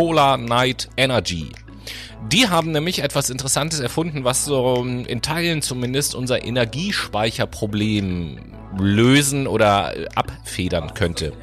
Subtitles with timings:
[0.00, 1.52] Polar Night Energy.
[2.32, 8.38] Die haben nämlich etwas Interessantes erfunden, was so in Teilen zumindest unser Energiespeicherproblem
[8.78, 11.34] lösen oder abfedern könnte.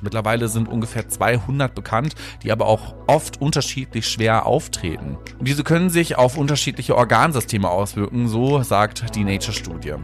[0.00, 5.18] Mittlerweile sind ungefähr 200 bekannt, die aber auch oft unterschiedlich schwer auftreten.
[5.40, 9.94] Diese können sich auf unterschiedliche Organsysteme auswirken, so sagt die Nature-Studie.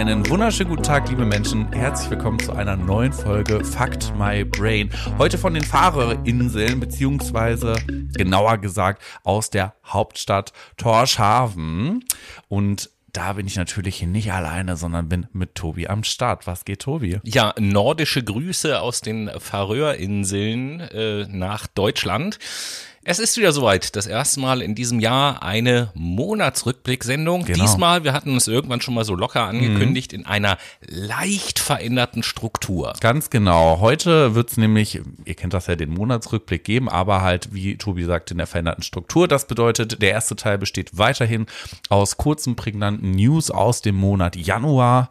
[0.00, 1.70] Einen wunderschönen guten Tag, liebe Menschen.
[1.74, 4.88] Herzlich willkommen zu einer neuen Folge Fact My Brain.
[5.18, 7.74] Heute von den Fahrerinseln, beziehungsweise
[8.14, 12.02] genauer gesagt aus der Hauptstadt Torshaven.
[12.48, 16.46] Und da bin ich natürlich nicht alleine, sondern bin mit Tobi am Start.
[16.46, 17.20] Was geht, Tobi?
[17.24, 22.38] Ja, nordische Grüße aus den Färöerinseln äh, nach Deutschland.
[23.10, 23.96] Es ist wieder soweit.
[23.96, 27.44] Das erste Mal in diesem Jahr eine Monatsrückblick-Sendung.
[27.44, 27.58] Genau.
[27.60, 32.92] Diesmal, wir hatten es irgendwann schon mal so locker angekündigt, in einer leicht veränderten Struktur.
[33.00, 33.80] Ganz genau.
[33.80, 38.30] Heute wird's nämlich, ihr kennt das ja, den Monatsrückblick geben, aber halt, wie Tobi sagt,
[38.30, 39.26] in der veränderten Struktur.
[39.26, 41.46] Das bedeutet, der erste Teil besteht weiterhin
[41.88, 45.10] aus kurzen, prägnanten News aus dem Monat Januar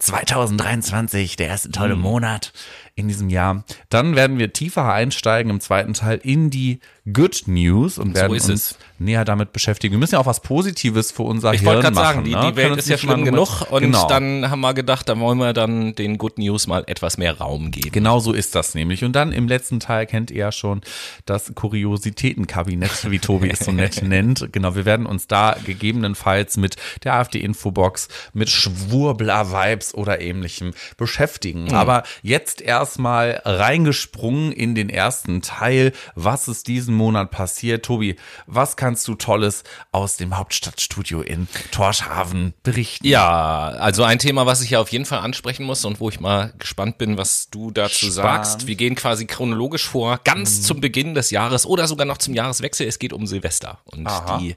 [0.00, 2.52] 2023, der erste tolle Monat
[2.94, 3.64] in diesem Jahr.
[3.88, 6.80] Dann werden wir tiefer einsteigen im zweiten Teil in die
[7.12, 9.92] Good News und werden ist uns näher damit beschäftigen.
[9.92, 12.04] Wir müssen ja auch was Positives für unser Ich Hirn wollte gerade machen.
[12.06, 12.50] sagen, die, ne?
[12.50, 14.08] die Welt uns ist ja schlimm nur- genug und genau.
[14.08, 17.70] dann haben wir gedacht, da wollen wir dann den Good News mal etwas mehr Raum
[17.70, 17.92] geben.
[17.92, 19.04] Genau so ist das nämlich.
[19.04, 20.80] Und dann im letzten Teil kennt ihr ja schon
[21.26, 24.52] das Kuriositätenkabinett, wie Tobi es so nett nennt.
[24.52, 31.72] Genau, wir werden uns da gegebenenfalls mit der AfD-Infobox, mit Schwurbler-Vibes oder ähnlichem beschäftigen.
[31.72, 35.92] Aber jetzt erstmal reingesprungen in den ersten Teil.
[36.14, 37.84] Was ist diesen Monat passiert?
[37.84, 43.06] Tobi, was kannst du Tolles aus dem Hauptstadtstudio in Torshaven berichten?
[43.06, 46.20] Ja, also ein Thema, was ich ja auf jeden Fall ansprechen muss und wo ich
[46.20, 48.12] mal gespannt bin, was du dazu Spannend.
[48.14, 48.66] sagst.
[48.66, 52.86] Wir gehen quasi chronologisch vor, ganz zum Beginn des Jahres oder sogar noch zum Jahreswechsel.
[52.86, 54.38] Es geht um Silvester und Aha.
[54.38, 54.56] die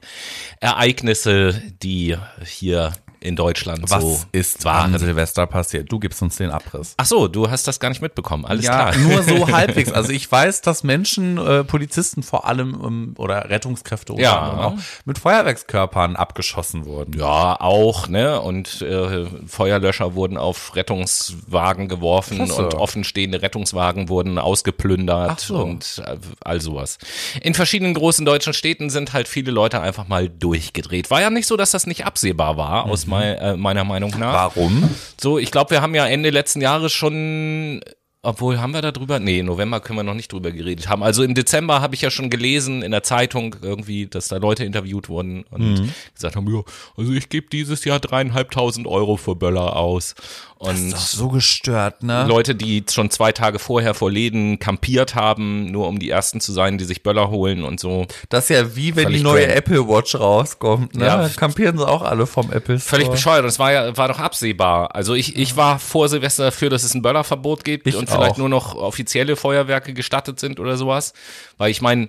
[0.60, 2.92] Ereignisse, die hier
[3.22, 4.94] in Deutschland Was so ist waren.
[4.94, 5.90] an Silvester passiert?
[5.90, 6.94] Du gibst uns den Abriss.
[6.96, 8.44] Ach so, du hast das gar nicht mitbekommen.
[8.44, 8.96] Alles ja, klar.
[8.98, 9.92] nur so halbwegs.
[9.92, 14.58] Also ich weiß, dass Menschen, äh, Polizisten vor allem ähm, oder Rettungskräfte unter Ja.
[14.58, 14.74] auch
[15.04, 17.18] mit Feuerwerkskörpern abgeschossen wurden.
[17.18, 18.40] Ja, auch, ne?
[18.40, 22.64] Und äh, Feuerlöscher wurden auf Rettungswagen geworfen Klasse.
[22.66, 25.56] und offenstehende Rettungswagen wurden ausgeplündert Ach so.
[25.58, 26.98] und äh, all sowas.
[27.42, 31.10] In verschiedenen großen deutschen Städten sind halt viele Leute einfach mal durchgedreht.
[31.10, 34.56] War ja nicht so, dass das nicht absehbar war, aus mei äh, meiner Meinung nach.
[34.56, 34.90] Warum?
[35.20, 37.80] So, ich glaube, wir haben ja Ende letzten Jahres schon,
[38.22, 39.18] obwohl haben wir da drüber?
[39.18, 41.02] Nee, November können wir noch nicht drüber geredet haben.
[41.02, 44.64] Also im Dezember habe ich ja schon gelesen in der Zeitung irgendwie, dass da Leute
[44.64, 46.62] interviewt wurden und gesagt haben, ja,
[46.96, 50.14] also ich gebe dieses Jahr dreieinhalbtausend Euro für Böller aus.
[50.62, 52.24] Und so gestört, ne?
[52.24, 56.52] Leute, die schon zwei Tage vorher vor Läden kampiert haben, nur um die Ersten zu
[56.52, 58.06] sein, die sich Böller holen und so.
[58.28, 59.56] Das ist ja wie wenn Völlig die neue crank.
[59.56, 61.06] Apple Watch rauskommt, ne?
[61.06, 61.28] Ja.
[61.30, 62.90] Kampieren sie auch alle vom Apple Store.
[62.90, 63.42] Völlig bescheuert.
[63.42, 64.94] Und es war ja, war doch absehbar.
[64.94, 68.34] Also ich, ich war vor Silvester dafür, dass es ein Böllerverbot gibt Ich und vielleicht
[68.34, 68.38] auch.
[68.38, 71.12] nur noch offizielle Feuerwerke gestattet sind oder sowas.
[71.58, 72.08] Weil ich meine,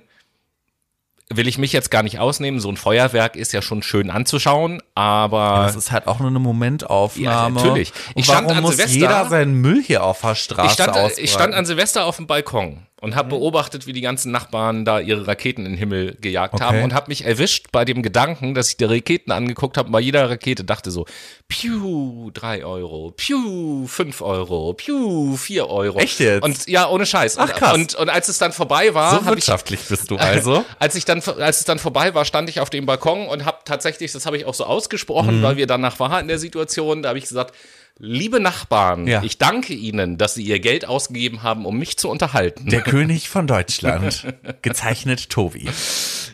[1.29, 2.59] will ich mich jetzt gar nicht ausnehmen.
[2.59, 6.39] So ein Feuerwerk ist ja schon schön anzuschauen, aber Das ist halt auch nur eine
[6.39, 7.59] Momentaufnahme.
[7.59, 7.91] Ja, natürlich.
[8.09, 10.73] Und Ich stand warum an muss Silvester- jeder seinen Müll hier auf der Straße ich
[10.73, 14.85] stand, ich stand an Silvester auf dem Balkon und habe beobachtet, wie die ganzen Nachbarn
[14.85, 16.83] da ihre Raketen in den Himmel gejagt haben Okay.
[16.85, 19.99] und habe mich erwischt bei dem Gedanken, dass ich die Raketen angeguckt habe und bei
[19.99, 21.05] jeder Rakete dachte so,
[21.49, 25.99] piu, drei Euro, piu, fünf Euro, piu, vier Euro.
[25.99, 26.43] Echt jetzt?
[26.43, 27.37] Und ja, ohne Scheiß.
[27.37, 27.73] Ach, krass.
[27.75, 30.63] Und, und als es dann vorbei war, so habe ich wirtschaftlich bist du also.
[30.79, 33.57] als ich dann, als es dann vorbei war, stand ich auf dem Balkon und habe
[33.65, 35.43] tatsächlich, das habe ich auch so ausgesprochen, Mhm.
[35.43, 37.53] weil wir danach waren in der Situation, da habe ich gesagt,
[37.99, 39.21] liebe Nachbarn, Ja.
[39.23, 42.69] ich danke Ihnen, dass Sie Ihr Geld ausgegeben haben, um mich zu unterhalten.
[42.69, 44.25] Der König von Deutschland.
[44.61, 45.69] Gezeichnet Tobi.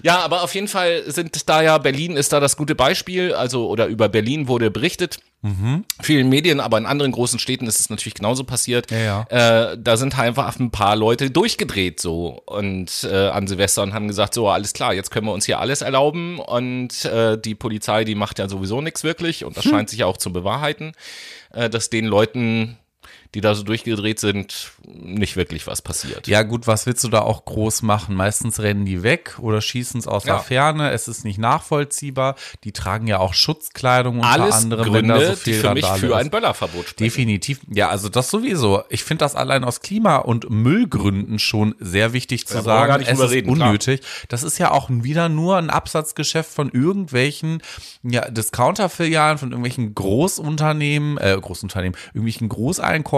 [0.04, 3.68] ja, aber auf jeden Fall sind da ja, Berlin ist da das gute Beispiel, also,
[3.70, 5.20] oder über Berlin wurde berichtet.
[5.42, 5.86] Mhm.
[6.02, 8.92] Vielen Medien, aber in anderen großen Städten ist es natürlich genauso passiert.
[8.92, 13.84] Ja, Äh, da sind halt einfach ein paar Leute durchgedreht so und äh, an Silvester
[13.84, 17.38] und haben gesagt, so alles klar, jetzt können wir uns hier alles erlauben und äh,
[17.40, 19.72] die Polizei, die macht ja sowieso nichts wirklich und das Hm.
[19.72, 20.92] scheint sich ja auch zu bewahrheiten,
[21.54, 22.78] äh, dass den Leuten
[23.36, 26.28] die da so durchgedreht sind, nicht wirklich was passiert.
[26.28, 28.16] Ja gut, was willst du da auch groß machen?
[28.16, 30.36] Meistens rennen die weg oder schießen es aus Ja.
[30.38, 30.90] der Ferne.
[30.92, 32.36] Es ist nicht nachvollziehbar.
[32.64, 35.74] Die tragen ja auch Schutzkleidung unter Alles anderem, wenn da Gründe, so viel die für
[35.76, 36.14] mich Randale für ist.
[36.16, 37.04] ein Böllerverbot sprechen.
[37.04, 37.60] Definitiv.
[37.72, 38.84] Ja, also das sowieso.
[38.90, 42.98] Ich finde das allein aus Klima- und Müllgründen schon sehr wichtig zu Da sagen.
[43.00, 43.68] nicht Es ist reden, klar.
[43.70, 44.02] unnötig.
[44.30, 47.62] Das ist ja auch wieder nur ein Absatzgeschäft von irgendwelchen
[48.02, 52.50] ja, Discounter-Filialen, von irgendwelchen Großunternehmen, äh, Großunternehmen, irgendwelchen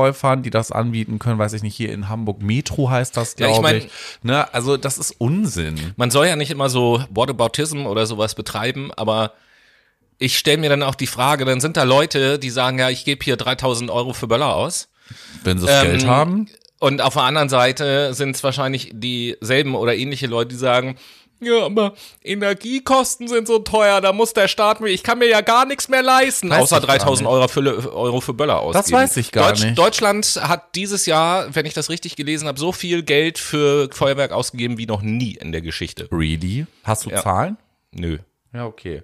[0.02, 1.38] Großeinkäufern, die das anbieten können.
[1.40, 3.90] Weiß ich nicht, hier in Hamburg Metro heißt das, Ja, ich glaube mein- ich.
[4.24, 4.52] Ne?
[4.54, 5.94] Also das ist Unsinn.
[5.98, 9.34] Man soll ja nicht immer so Whataboutism oder sowas betreiben, aber
[10.18, 13.06] ich stelle mir dann auch die Frage, dann sind da Leute, die sagen, ja, ich
[13.06, 14.90] gebe hier 3000 Euro für Böller aus.
[15.44, 16.48] Wenn sie das Ähm, Geld haben.
[16.80, 20.96] Und auf der anderen Seite sind es wahrscheinlich dieselben oder ähnliche Leute, die sagen,
[21.42, 21.94] ja, aber
[22.24, 25.90] Energiekosten sind so teuer, da muss der Staat mir, ich kann mir ja gar nichts
[25.90, 27.34] mehr leisten, Weiß außer ich gar 3000 nicht.
[27.36, 28.98] Euro für, Euro für Böller ausgeben.
[28.98, 29.78] weiß ich gar nicht.
[29.78, 34.32] Deutschland hat dieses Jahr, wenn ich das richtig gelesen habe, so viel Geld für Feuerwerk
[34.32, 36.08] ausgegeben wie noch nie in der Geschichte.
[36.12, 36.66] Really?
[36.84, 37.22] Hast du Ja.
[37.22, 37.58] Zahlen?
[37.92, 38.18] Nö.
[38.54, 39.04] Ja, okay.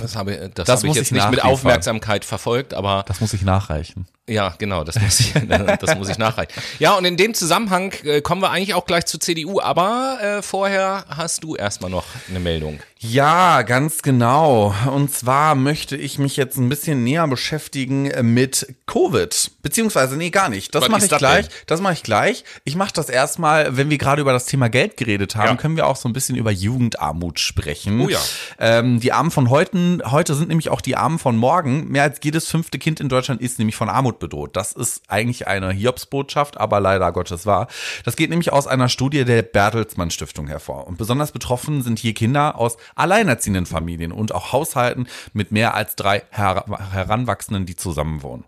[0.00, 1.44] Das habe, das Das habe ich jetzt ich nicht mit.
[1.44, 4.06] Aufmerksamkeit verfolgt, aber Das muss ich nachreichen.
[4.28, 5.32] ja, genau, das muss ich,
[5.80, 6.52] das muss ich nachreichen.
[6.78, 10.42] Ja, und in dem Zusammenhang äh, kommen wir eigentlich auch gleich zur CDU, aber äh,
[10.42, 12.80] vorher hast du erstmal noch eine Meldung.
[13.00, 14.74] Ja, ganz genau.
[14.92, 19.52] Und zwar möchte ich mich jetzt ein bisschen näher beschäftigen mit Covid.
[19.62, 20.74] Beziehungsweise, nee, gar nicht.
[20.74, 21.46] Das mache ich das gleich.
[21.46, 21.54] denn?
[21.68, 22.42] Das mache ich gleich.
[22.64, 25.54] Ich mache das erstmal, wenn wir gerade über das Thema Geld geredet haben, Ja.
[25.54, 28.00] können wir auch so ein bisschen über Jugendarmut sprechen.
[28.00, 28.18] Oh ja.
[28.58, 31.86] Ähm, die Armen von heute, heute sind nämlich auch die Armen von morgen.
[31.86, 34.56] Mehr als jedes fünfte Kind in Deutschland ist nämlich von Armut bedroht.
[34.56, 37.68] Das ist eigentlich eine Hiobsbotschaft, aber leider Gottes wahr.
[38.04, 40.88] Das geht nämlich aus einer Studie der Bertelsmann Stiftung hervor.
[40.88, 45.96] Und besonders betroffen sind hier Kinder aus alleinerziehenden Familien und auch Haushalten mit mehr als
[45.96, 48.44] drei Her Heranwachsenden, die zusammenwohnen.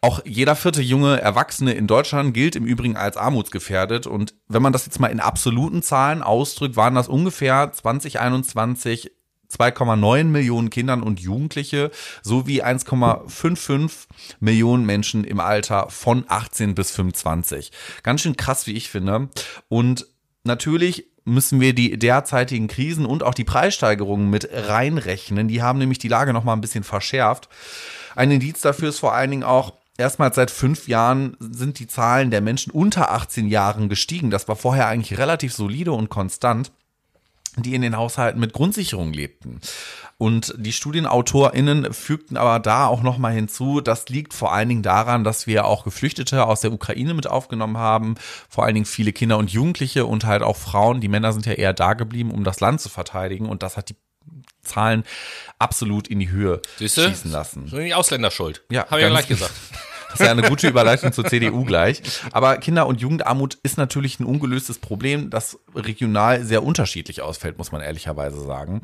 [0.00, 4.06] Auch jeder vierte junge Erwachsene in Deutschland gilt im Übrigen als armutsgefährdet.
[4.06, 9.10] Und wenn man das jetzt mal in absoluten Zahlen ausdrückt, waren das ungefähr 2021
[9.50, 11.90] 2,9 Millionen Kindern und Jugendliche
[12.22, 14.06] sowie 1,55
[14.40, 17.72] Millionen Menschen im Alter von 18 bis 25.
[18.02, 19.30] Ganz schön krass, wie ich finde.
[19.68, 20.06] Und
[20.44, 25.48] natürlich müssen wir die derzeitigen Krisen und auch die Preissteigerungen mit reinrechnen.
[25.48, 27.48] Die haben nämlich die Lage noch mal ein bisschen verschärft.
[28.16, 32.30] Ein Indiz dafür ist vor allen Dingen auch, erstmals seit fünf Jahren sind die Zahlen
[32.30, 34.30] der Menschen unter 18 Jahren gestiegen.
[34.30, 36.72] Das war vorher eigentlich relativ solide und konstant
[37.62, 39.60] die in den Haushalten mit Grundsicherung lebten.
[40.18, 45.22] Und die StudienautorInnen fügten aber da auch nochmal hinzu, das liegt vor allen Dingen daran,
[45.22, 48.16] dass wir auch Geflüchtete aus der Ukraine mit aufgenommen haben,
[48.48, 51.00] vor allen Dingen viele Kinder und Jugendliche und halt auch Frauen.
[51.00, 53.90] Die Männer sind ja eher da geblieben, um das Land zu verteidigen und das hat
[53.90, 53.96] die
[54.62, 55.04] Zahlen
[55.58, 57.08] absolut in die Höhe Siehste?
[57.08, 57.68] schießen lassen.
[57.68, 58.64] So die Ausländer schuld.
[58.70, 59.52] Ja, habe ich ja gleich gesagt.
[60.10, 62.02] Das ist ja eine gute Überleitung zur CDU gleich.
[62.32, 67.72] Aber Kinder- und Jugendarmut ist natürlich ein ungelöstes Problem, das regional sehr unterschiedlich ausfällt, muss
[67.72, 68.82] man ehrlicherweise sagen.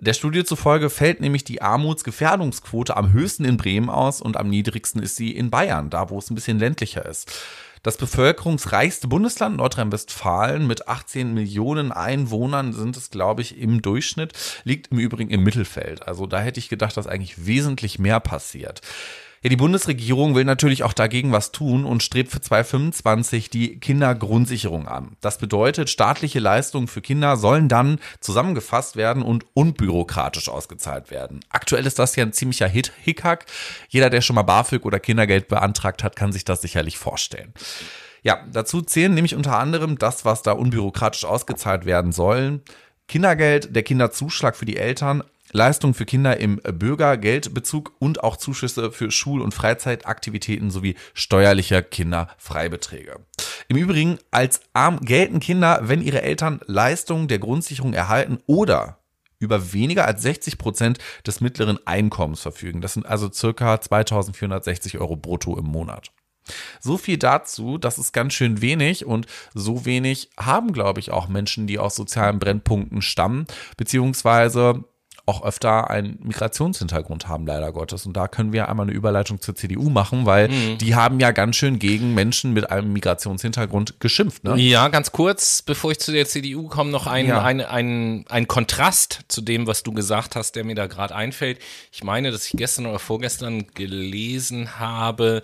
[0.00, 5.02] Der Studie zufolge fällt nämlich die Armutsgefährdungsquote am höchsten in Bremen aus und am niedrigsten
[5.02, 7.30] ist sie in Bayern, da wo es ein bisschen ländlicher ist.
[7.84, 14.32] Das bevölkerungsreichste Bundesland Nordrhein-Westfalen mit 18 Millionen Einwohnern sind es, glaube ich, im Durchschnitt,
[14.64, 16.08] liegt im Übrigen im Mittelfeld.
[16.08, 18.80] Also da hätte ich gedacht, dass eigentlich wesentlich mehr passiert.
[19.44, 24.88] Ja, die Bundesregierung will natürlich auch dagegen was tun und strebt für 2025 die Kindergrundsicherung
[24.88, 25.18] an.
[25.20, 31.40] Das bedeutet, staatliche Leistungen für Kinder sollen dann zusammengefasst werden und unbürokratisch ausgezahlt werden.
[31.50, 33.44] Aktuell ist das ja ein ziemlicher Hit Hickhack.
[33.90, 37.52] Jeder, der schon mal BAföG oder Kindergeld beantragt hat, kann sich das sicherlich vorstellen.
[38.22, 42.62] Ja, dazu zählen nämlich unter anderem das, was da unbürokratisch ausgezahlt werden soll.
[43.08, 45.22] Kindergeld, der Kinderzuschlag für die Eltern,
[45.54, 53.20] Leistungen für Kinder im Bürgergeldbezug und auch Zuschüsse für Schul- und Freizeitaktivitäten sowie steuerlicher Kinderfreibeträge.
[53.68, 58.98] Im Übrigen, als arm gelten Kinder, wenn ihre Eltern Leistungen der Grundsicherung erhalten oder
[59.38, 62.80] über weniger als 60 Prozent des mittleren Einkommens verfügen.
[62.80, 66.10] Das sind also circa 2460 Euro brutto im Monat.
[66.80, 71.28] So viel dazu, das ist ganz schön wenig und so wenig haben, glaube ich, auch
[71.28, 73.46] Menschen, die aus sozialen Brennpunkten stammen,
[73.76, 74.84] beziehungsweise
[75.26, 78.04] auch öfter einen Migrationshintergrund haben, leider Gottes.
[78.04, 81.56] Und da können wir einmal eine Überleitung zur CDU machen, weil die haben ja ganz
[81.56, 84.44] schön gegen Menschen mit einem Migrationshintergrund geschimpft.
[84.44, 84.56] Ne?
[84.56, 87.42] Ja, ganz kurz, bevor ich zu der CDU komme, noch ein, Ja.
[87.42, 91.58] ein, ein, ein Kontrast zu dem, was du gesagt hast, der mir da gerade einfällt.
[91.90, 95.42] Ich meine, dass ich gestern oder vorgestern gelesen habe,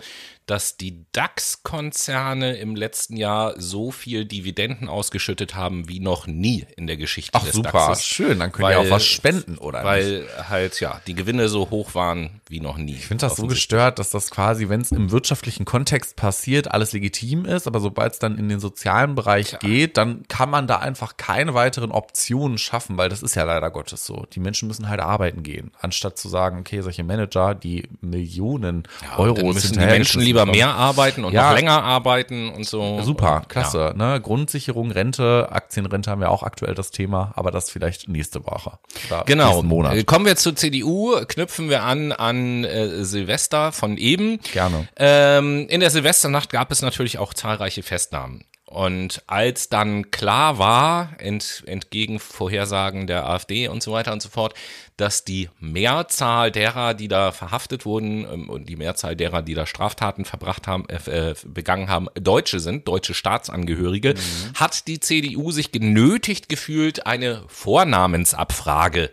[0.51, 6.87] dass die DAX-Konzerne im letzten Jahr so viel Dividenden ausgeschüttet haben wie noch nie in
[6.87, 8.05] der Geschichte Ach des super, DAXes.
[8.05, 9.85] schön, dann könnt ihr auch was spenden, oder nicht?
[9.85, 12.95] Weil halt, ja, die Gewinne so hoch waren wie noch nie.
[12.95, 16.91] Ich finde das so gestört, dass das quasi, wenn es im wirtschaftlichen Kontext passiert, alles
[16.91, 20.79] legitim ist, aber sobald es dann in den sozialen Bereich geht, dann kann man da
[20.79, 24.25] einfach keine weiteren Optionen schaffen, weil das ist ja leider Gottes so.
[24.33, 28.83] Die Menschen müssen halt arbeiten gehen, anstatt zu sagen, okay, solche Manager, die Millionen
[29.15, 30.57] Euros Dann müssen die Menschen lieber bekommen.
[30.57, 31.49] mehr arbeiten und Ja.
[31.49, 33.01] noch länger arbeiten und so.
[33.01, 33.93] Super, klasse.
[33.95, 34.19] Ne?
[34.21, 38.79] Grundsicherung, Rente, Aktienrente haben wir auch aktuell das Thema, aber das vielleicht nächste Woche.
[39.25, 39.61] Genau.
[39.63, 39.95] Monat.
[39.95, 44.39] Äh, Kommen wir zur CDU, knüpfen wir an an äh, Silvester von eben.
[44.53, 44.87] Gerne.
[44.97, 48.45] Ähm, in der Silvesternacht gab es natürlich auch zahlreiche Festnahmen.
[48.65, 54.29] Und als dann klar war, ent, entgegen Vorhersagen der AfD und so weiter und so
[54.29, 54.53] fort,
[55.01, 59.65] dass die Mehrzahl derer, die da verhaftet wurden ähm, und die Mehrzahl derer, die da
[59.65, 64.13] Straftaten verbracht haben, äh, äh, begangen haben, Deutsche sind, deutsche Staatsangehörige,
[64.53, 69.09] hat die CDU sich genötigt gefühlt, eine Vornamensabfrage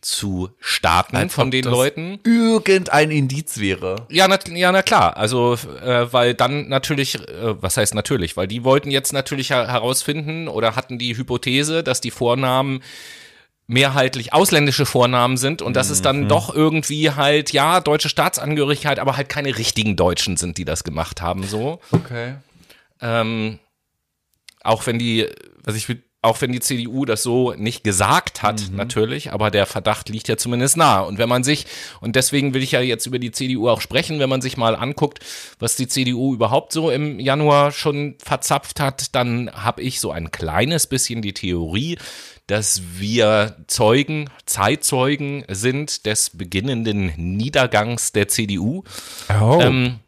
[0.00, 2.20] zu starten Als von den das Leuten.
[2.24, 4.06] Irgendein Indiz wäre.
[4.10, 5.16] Ja, na, ja, na klar.
[5.16, 9.68] Also, äh, weil dann natürlich, äh, was heißt natürlich, weil die wollten jetzt natürlich her
[9.68, 12.82] herausfinden oder hatten die Hypothese, dass die Vornamen
[13.72, 19.16] mehrheitlich ausländische Vornamen sind und dass es dann doch irgendwie halt, ja, deutsche Staatsangehörigkeit, aber
[19.16, 21.80] halt keine richtigen Deutschen sind, die das gemacht haben, so.
[21.90, 22.34] Okay.
[23.00, 23.58] Ähm,
[24.62, 25.26] auch wenn die,
[25.64, 25.88] Also ich
[26.24, 30.36] auch wenn die CDU das so nicht gesagt hat, natürlich, aber der Verdacht liegt ja
[30.36, 31.04] zumindest nahe.
[31.04, 31.66] Und wenn man sich,
[32.00, 34.76] und deswegen will ich ja jetzt über die CDU auch sprechen, wenn man sich mal
[34.76, 35.18] anguckt,
[35.58, 40.30] was die CDU überhaupt so im Januar schon verzapft hat, dann habe ich so ein
[40.30, 41.98] kleines bisschen die Theorie,
[42.52, 48.84] dass wir Zeugen, Zeitzeugen sind des beginnenden Niedergangs der CDU.
[49.40, 49.58] Oh.
[49.62, 50.00] Ähm,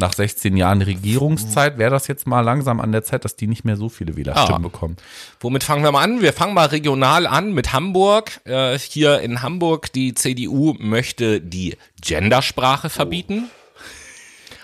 [0.00, 3.64] Nach 16 Jahren Regierungszeit wäre das jetzt mal langsam an der Zeit, dass die nicht
[3.64, 4.68] mehr so viele Wählerstimmen Ah.
[4.68, 4.96] bekommen.
[5.40, 6.20] Womit fangen wir mal an?
[6.20, 8.40] Wir fangen mal regional an mit Hamburg.
[8.44, 13.50] Äh, hier in Hamburg, die CDU möchte die Gendersprache verbieten.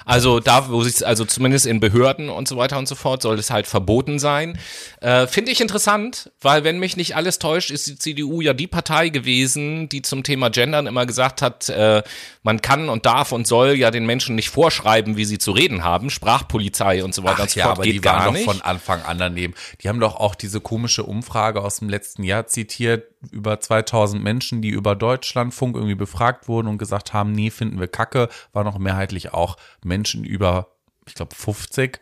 [0.05, 3.39] Also da, wo sich also zumindest in Behörden und so weiter und so fort soll
[3.39, 4.59] es halt verboten sein.
[5.01, 8.67] Äh, Finde ich interessant, weil wenn mich nicht alles täuscht, ist die CDU ja die
[8.67, 12.03] Partei gewesen, die zum Thema Gendern immer gesagt hat, äh,
[12.43, 15.85] man kann und darf und soll ja den Menschen nicht vorschreiben, wie sie zu reden
[15.85, 16.11] haben.
[16.11, 18.47] Sprachpolizei und so weiter und so fort geht die gar waren nicht.
[18.47, 19.55] doch von Anfang an daneben.
[19.81, 24.63] Die haben doch auch diese komische Umfrage aus dem letzten Jahr zitiert, über 2000 Menschen,
[24.63, 28.79] die über Deutschlandfunk irgendwie befragt wurden und gesagt haben, nee, finden wir kacke, war noch
[28.79, 30.69] mehrheitlich auch Menschen über,
[31.07, 32.01] ich glaube, 50.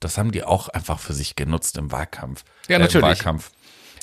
[0.00, 2.44] Das haben die auch einfach für sich genutzt im Wahlkampf.
[2.68, 3.02] Ja, Äh, natürlich.
[3.02, 3.50] Im Wahlkampf.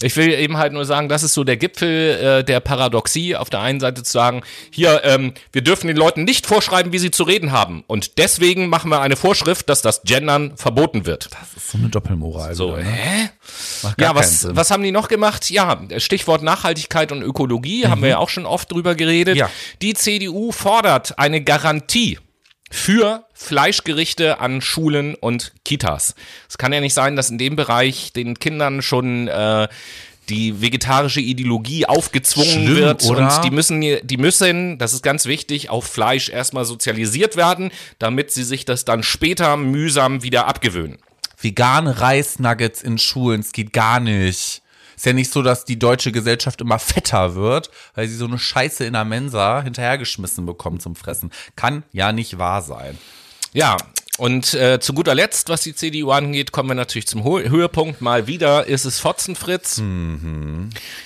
[0.01, 3.35] Ich will eben halt nur sagen, das ist so der Gipfel äh, der Paradoxie.
[3.35, 6.99] Auf der einen Seite zu sagen, hier, ähm, wir dürfen den Leuten nicht vorschreiben, wie
[6.99, 7.83] sie zu reden haben.
[7.87, 11.29] Und deswegen machen wir eine Vorschrift, dass das Gendern verboten wird.
[11.31, 12.55] Das ist so eine Doppelmoral.
[12.55, 12.91] So, wieder, ne?
[12.91, 13.29] hä?
[13.97, 15.49] Ja, was, was haben die noch gemacht?
[15.49, 19.35] Ja, Stichwort Nachhaltigkeit und Ökologie, haben wir ja auch schon oft drüber geredet.
[19.35, 19.39] Mhm.
[19.39, 19.49] Ja.
[19.81, 22.19] Die CDU fordert eine Garantie
[22.73, 26.15] für Fleischgerichte an Schulen und Kitas.
[26.49, 29.67] Es kann ja nicht sein, dass in dem Bereich den Kindern schon äh,
[30.27, 33.35] die vegetarische Ideologie aufgezwungen Schlimm, wird oder?
[33.35, 38.31] und die müssen, die müssen, das ist ganz wichtig, auf Fleisch erstmal sozialisiert werden, damit
[38.31, 40.97] sie sich das dann später mühsam wieder abgewöhnen.
[41.39, 44.62] Vegane Reisnuggets in Schulen, es geht gar nicht.
[44.95, 48.39] Ist ja nicht so, dass die deutsche Gesellschaft immer fetter wird, weil sie so eine
[48.39, 51.31] Scheiße in der Mensa hinterhergeschmissen bekommt zum Fressen.
[51.55, 52.97] Kann ja nicht wahr sein.
[53.53, 53.77] Ja,
[54.19, 57.99] und äh, zu guter Letzt, was die CDU angeht, kommen wir natürlich zum Ho Höhepunkt.
[57.99, 59.81] Mal wieder ist es Fotzenfritz,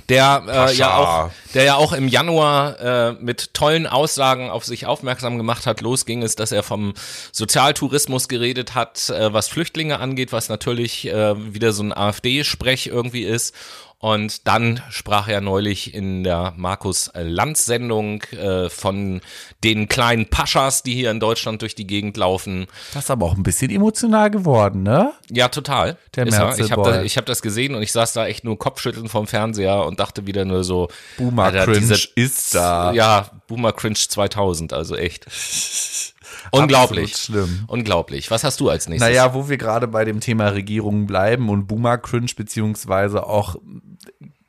[0.10, 4.86] der äh, ja auch, der ja auch im Januar äh, mit tollen Aussagen auf sich
[4.86, 5.80] aufmerksam gemacht hat.
[5.80, 6.96] Los ging es, dass er vom
[7.32, 13.24] Sozialtourismus geredet hat, äh, was Flüchtlinge angeht, was natürlich äh, wieder so ein AfD-Sprech irgendwie
[13.24, 13.56] ist.
[14.00, 19.22] Und dann sprach er neulich in der Markus Lanz Sendung äh, von
[19.64, 22.68] den kleinen Paschas, die hier in Deutschland durch die Gegend laufen.
[22.94, 25.14] Das ist aber auch ein bisschen emotional geworden, ne?
[25.32, 25.98] Ja, total.
[26.16, 26.60] Der Ist er.
[26.60, 29.26] Ich habe das, ich hab das gesehen und ich saß da echt nur Kopfschütteln vom
[29.26, 32.92] Fernseher und dachte wieder nur so, Boomer Alter, Cringe diese- ist da.
[32.94, 35.26] Ja, Boomer Cringe 2000, also echt.
[36.52, 37.14] Unglaublich.
[37.14, 37.64] Absolut schlimm.
[37.68, 38.32] Unglaublich.
[38.32, 39.10] Was hast du als nächstes?
[39.10, 43.56] Naja, wo wir gerade bei dem Thema Regierung bleiben und Boomer Cringe beziehungsweise auch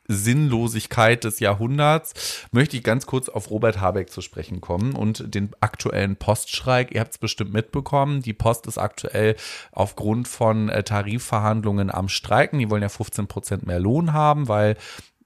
[0.09, 5.51] Sinnlosigkeit des Jahrhunderts, möchte ich ganz kurz auf Robert Habeck zu sprechen kommen und den
[5.61, 6.91] aktuellen Poststreik.
[6.91, 8.21] Ihr habt es bestimmt mitbekommen.
[8.21, 9.35] Die Post ist aktuell
[9.71, 12.59] aufgrund von äh, Tarifverhandlungen am Streiken.
[12.59, 14.75] Die wollen ja 15 Prozent mehr Lohn haben, weil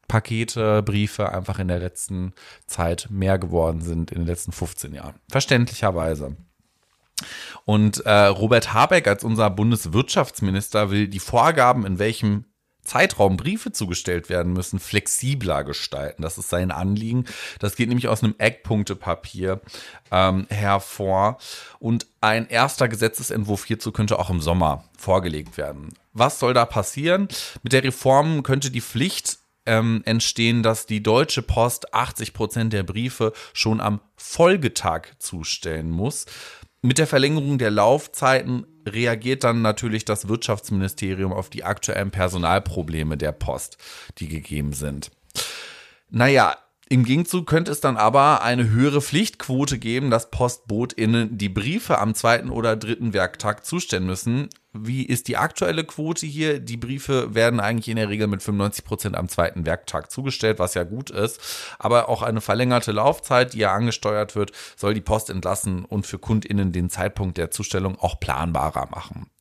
[0.10, 2.34] Pakete, Briefe einfach in der letzten
[2.67, 5.15] Zeit mehr geworden sind, in den letzten 15 Jahren.
[5.32, 6.36] Verständlicherweise.
[7.65, 12.46] Und äh, Robert Habeck als unser Bundeswirtschaftsminister will die Vorgaben, in welchem
[12.84, 16.22] Zeitraum Briefe zugestellt werden müssen, flexibler gestalten.
[16.22, 17.25] Das ist sein Anliegen.
[17.60, 19.62] Das geht nämlich aus einem Eckpunktepapier
[20.12, 21.38] ähm, hervor.
[21.79, 25.93] Und ein erster Gesetzesentwurf hierzu könnte auch im Sommer vorgelegt werden.
[26.12, 27.29] Was soll da passieren?
[27.63, 32.84] Mit der Reform könnte die Pflicht ähm, entstehen, dass die Deutsche Post 80 Prozent der
[32.84, 36.25] Briefe schon am Folgetag zustellen muss.
[36.86, 43.32] Mit der Verlängerung der Laufzeiten reagiert dann natürlich das Wirtschaftsministerium auf die aktuellen Personalprobleme der
[43.32, 43.78] Post,
[44.18, 45.10] die gegeben sind.
[46.10, 46.58] Naja,
[46.94, 52.14] im Gegenzug könnte es dann aber eine höhere Pflichtquote geben, dass PostbotInnen die Briefe am
[52.14, 54.50] zweiten oder dritten Werktag zustellen müssen.
[54.74, 56.60] Wie ist die aktuelle Quote hier?
[56.60, 60.76] Die Briefe werden eigentlich in der Regel mit 95 Prozent am zweiten Werktag zugestellt, was
[60.76, 61.42] ja gut ist.
[61.80, 66.20] Aber auch eine verlängerte Laufzeit, die ja angesteuert wird, soll die Post entlassen und für
[66.20, 69.32] KundInnen den Zeitpunkt der Zustellung auch planbarer machen.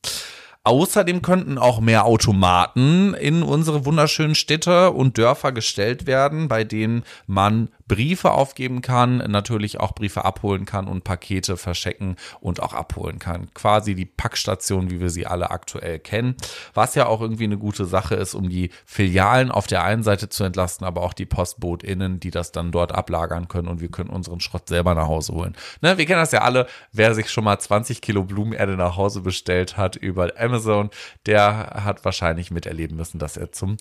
[0.65, 7.03] Außerdem könnten auch mehr Automaten in unsere wunderschönen Städte und Dörfer gestellt werden, bei denen
[7.27, 13.19] man Briefe aufgeben kann, natürlich auch Briefe abholen kann und Pakete verschecken und auch abholen
[13.19, 13.53] kann.
[13.53, 16.35] Quasi die Packstation, wie wir sie alle aktuell kennen,
[16.73, 20.27] was ja auch irgendwie eine gute Sache ist, um die Filialen auf der einen Seite
[20.27, 24.09] zu entlasten, aber auch die PostbotInnen, die das dann dort ablagern können und wir können
[24.09, 25.55] unseren Schrott selber nach Hause holen.
[25.81, 29.21] Ne, wir kennen das ja alle, wer sich schon mal 20 Kilo Blumenerde nach Hause
[29.21, 30.89] bestellt hat über Amazon,
[31.27, 33.77] der hat wahrscheinlich miterleben müssen, dass er zum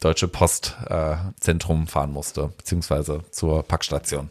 [0.00, 4.30] Deutsche Postzentrum äh, fahren musste, beziehungsweise zur Packstation.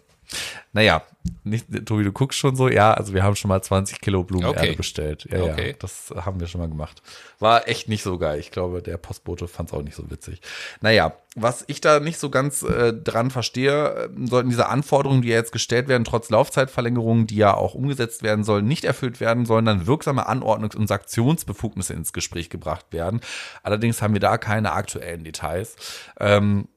[0.71, 1.03] Naja,
[1.43, 4.59] nicht, Tobi, du guckst schon so, ja, also wir haben schon mal 20 Kilo Blumenerde
[4.59, 4.75] okay.
[4.75, 5.27] bestellt.
[5.31, 5.69] Ja, okay.
[5.69, 7.01] ja, das haben wir schon mal gemacht.
[7.39, 8.39] War echt nicht so geil.
[8.39, 10.41] Ich glaube, der Postbote fand es auch nicht so witzig.
[10.81, 15.29] Naja, was ich da nicht so ganz äh, dran verstehe, äh, sollten diese Anforderungen, die
[15.29, 19.45] ja jetzt gestellt werden, trotz Laufzeitverlängerungen, die ja auch umgesetzt werden sollen, nicht erfüllt werden,
[19.45, 23.21] sollen dann wirksame Anordnungs- und Sanktionsbefugnisse ins Gespräch gebracht werden.
[23.63, 25.75] Allerdings haben wir da keine aktuellen Details.
[26.19, 26.67] Ähm,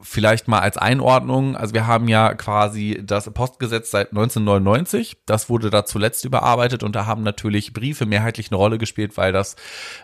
[0.00, 5.70] Vielleicht mal als Einordnung, also wir haben ja quasi das Postgesetz seit 1999, das wurde
[5.70, 9.56] da zuletzt überarbeitet und da haben natürlich Briefe mehrheitlich eine Rolle gespielt, weil das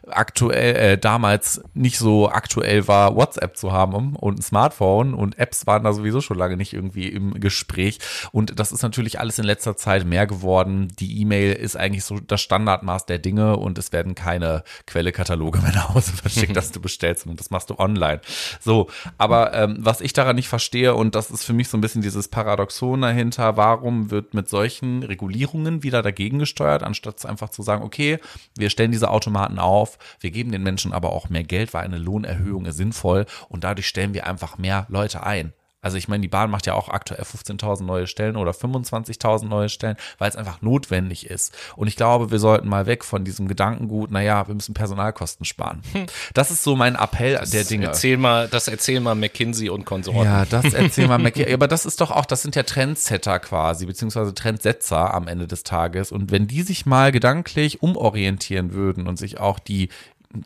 [0.08, 5.66] aktuell äh, damals nicht so aktuell war, WhatsApp zu haben und ein Smartphone und Apps
[5.66, 7.98] waren da sowieso schon lange nicht irgendwie im Gespräch
[8.32, 10.88] und das ist natürlich alles in letzter Zeit mehr geworden.
[10.98, 15.72] Die E-Mail ist eigentlich so das Standardmaß der Dinge und es werden keine Quellekataloge mehr
[15.72, 18.20] nach Hause verschickt, dass du bestellst und das machst du online.
[18.60, 21.80] So, aber ähm, was ich daran nicht verstehe, und das ist für mich so ein
[21.80, 27.62] bisschen dieses Paradoxon dahinter, warum wird mit solchen Regulierungen wieder dagegen gesteuert, anstatt einfach zu
[27.62, 28.18] sagen, okay,
[28.56, 31.98] wir stellen diese Automaten auf, wir geben den Menschen aber auch mehr Geld, weil eine
[31.98, 35.52] Lohnerhöhung ist sinnvoll und dadurch stellen wir einfach mehr Leute ein.
[35.86, 39.68] Also ich meine, die Bahn macht ja auch aktuell 15.000 neue Stellen oder 25.000 neue
[39.68, 41.56] Stellen, weil es einfach notwendig ist.
[41.76, 45.82] Und ich glaube, wir sollten mal weg von diesem Gedankengut, naja, wir müssen Personalkosten sparen.
[45.92, 46.06] Hm.
[46.34, 47.86] Das ist so mein Appell das der Dinge.
[47.86, 50.24] Erzähl mal, das erzähl mal McKinsey und Konsorten.
[50.24, 51.54] Ja, das erzähl mal McKinsey.
[51.54, 55.62] Aber das ist doch auch, das sind ja Trendsetter quasi, beziehungsweise Trendsetzer am Ende des
[55.62, 56.10] Tages.
[56.10, 59.90] Und wenn die sich mal gedanklich umorientieren würden und sich auch die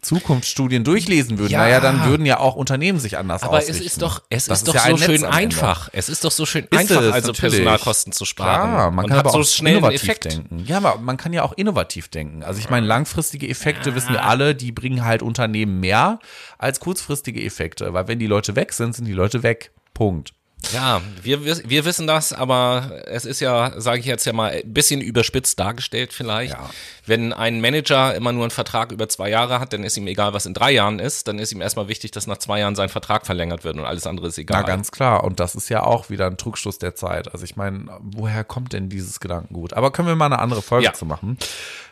[0.01, 1.59] Zukunftsstudien durchlesen würden, ja.
[1.61, 3.73] naja, dann würden ja auch Unternehmen sich anders Aber ausrichten.
[3.73, 5.89] Aber es ist doch, es das ist, doch ja so schön einfach.
[5.93, 7.55] Es ist doch so schön ist einfach, es, also natürlich.
[7.55, 8.73] Personalkosten zu sparen.
[8.73, 10.25] Ja, man kann aber so auch schnell innovativ Effekt.
[10.27, 10.65] denken.
[10.67, 12.43] Ja, aber man kann ja auch innovativ denken.
[12.43, 13.97] Also ich meine, langfristige Effekte ja.
[13.97, 16.19] wissen wir alle, die bringen halt Unternehmen mehr
[16.59, 19.73] als kurzfristige Effekte, weil wenn die Leute weg sind, sind die Leute weg.
[19.95, 20.33] Punkt.
[20.73, 24.73] Ja, wir, wir wissen das, aber es ist ja, sage ich jetzt ja mal, ein
[24.73, 26.53] bisschen überspitzt dargestellt vielleicht.
[26.53, 26.71] Ja.
[27.07, 30.33] Wenn ein Manager immer nur einen Vertrag über zwei Jahre hat, dann ist ihm egal,
[30.33, 32.89] was in drei Jahren ist, dann ist ihm erstmal wichtig, dass nach zwei Jahren sein
[32.89, 34.61] Vertrag verlängert wird und alles andere ist egal.
[34.61, 35.25] Na, ganz klar.
[35.25, 37.33] Und das ist ja auch wieder ein Trugschluss der Zeit.
[37.33, 39.73] Also ich meine, woher kommt denn dieses Gedankengut?
[39.73, 40.93] Aber können wir mal eine andere Folge ja.
[40.93, 41.39] zu machen?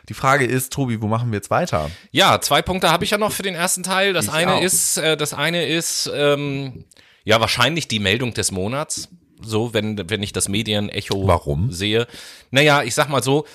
[0.07, 1.89] Die Frage ist, Tobi, wo machen wir jetzt weiter?
[2.11, 4.13] Ja, zwei Punkte habe ich ja noch für den ersten Teil.
[4.13, 4.61] Das ich eine auch.
[4.61, 6.85] ist, äh, das eine ist, ähm,
[7.29, 9.07] ja, wahrscheinlich die Meldung des Monats.
[9.39, 11.71] So, wenn, wenn ich das Medienecho Warum?
[11.71, 12.07] sehe.
[12.49, 13.45] Naja, ich sag mal so,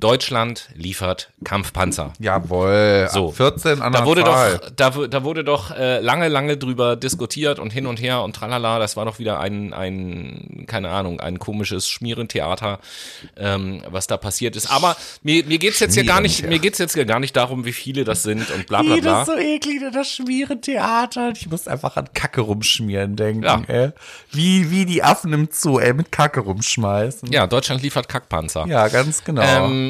[0.00, 2.12] Deutschland liefert Kampfpanzer.
[2.20, 3.08] Jawohl.
[3.12, 3.32] So.
[3.32, 4.58] 14 an da wurde Zahl.
[4.58, 8.36] doch, da, da wurde doch äh, lange, lange drüber diskutiert und hin und her und
[8.36, 8.78] tralala.
[8.78, 12.78] Das war doch wieder ein, ein keine Ahnung, ein komisches Schmierentheater,
[13.36, 14.70] ähm, was da passiert ist.
[14.70, 17.64] Aber mir, mir geht's jetzt ja gar nicht, mir geht's jetzt ja gar nicht darum,
[17.64, 19.24] wie viele das sind und bla bla bla.
[19.24, 21.32] Das ist so eklig, das Schmierentheater.
[21.34, 23.62] Ich muss einfach an Kacke rumschmieren denken, ja.
[23.66, 23.90] ey.
[24.30, 27.32] Wie, wie die Affen im Zoo, ey, mit Kacke rumschmeißen.
[27.32, 28.66] Ja, Deutschland liefert Kackpanzer.
[28.68, 29.42] Ja, ganz genau.
[29.42, 29.87] Ähm,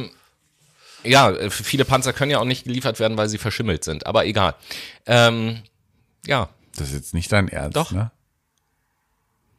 [1.05, 4.27] ja, äh, viele Panzer können ja auch nicht geliefert werden, weil sie verschimmelt sind, aber
[4.27, 4.55] egal.
[5.07, 5.63] Ähm,
[6.27, 6.49] ja.
[6.77, 7.91] Das ist jetzt nicht dein Ernst, Doch.
[7.93, 8.11] ne?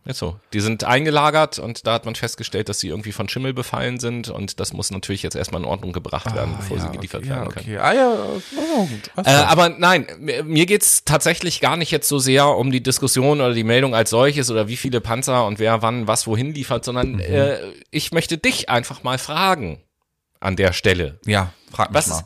[0.06, 0.40] Ist so.
[0.54, 4.30] Die sind eingelagert und da hat man festgestellt, dass sie irgendwie von Schimmel befallen sind
[4.30, 7.22] und das muss natürlich jetzt erstmal in Ordnung gebracht werden, bevor Ah, ja, sie geliefert
[7.22, 7.66] okay, werden ja, können.
[7.66, 7.78] okay.
[7.78, 8.16] Ah ja,
[8.58, 9.26] oh, gut.
[9.28, 13.42] Äh, aber nein, mir mir geht's tatsächlich gar nicht jetzt so sehr um die Diskussion
[13.42, 16.86] oder die Meldung als solches oder wie viele Panzer und wer wann was wohin liefert,
[16.86, 17.20] sondern Mhm.
[17.20, 17.58] äh,
[17.92, 19.80] ich möchte dich einfach mal fragen
[20.40, 21.20] an der Stelle.
[21.26, 22.16] ja, frag mich Was mal.
[22.18, 22.26] ist,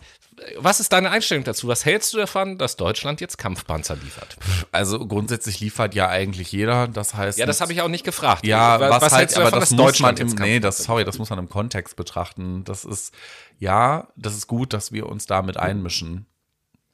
[0.58, 1.68] was ist deine Einstellung dazu?
[1.68, 4.36] Was hältst du davon, dass Deutschland jetzt Kampfpanzer liefert?
[4.72, 6.88] Also grundsätzlich liefert ja eigentlich jeder.
[6.88, 8.46] Das heißt, Ja, das habe ich auch nicht gefragt.
[8.46, 10.60] Ja, was, was halt, hältst du aber davon, das dass muss Deutschland man im, nee,
[10.60, 12.64] das, sorry, das muss man im Kontext betrachten.
[12.66, 13.14] Das ist,
[13.60, 16.26] ja, das ist gut, dass wir uns damit einmischen.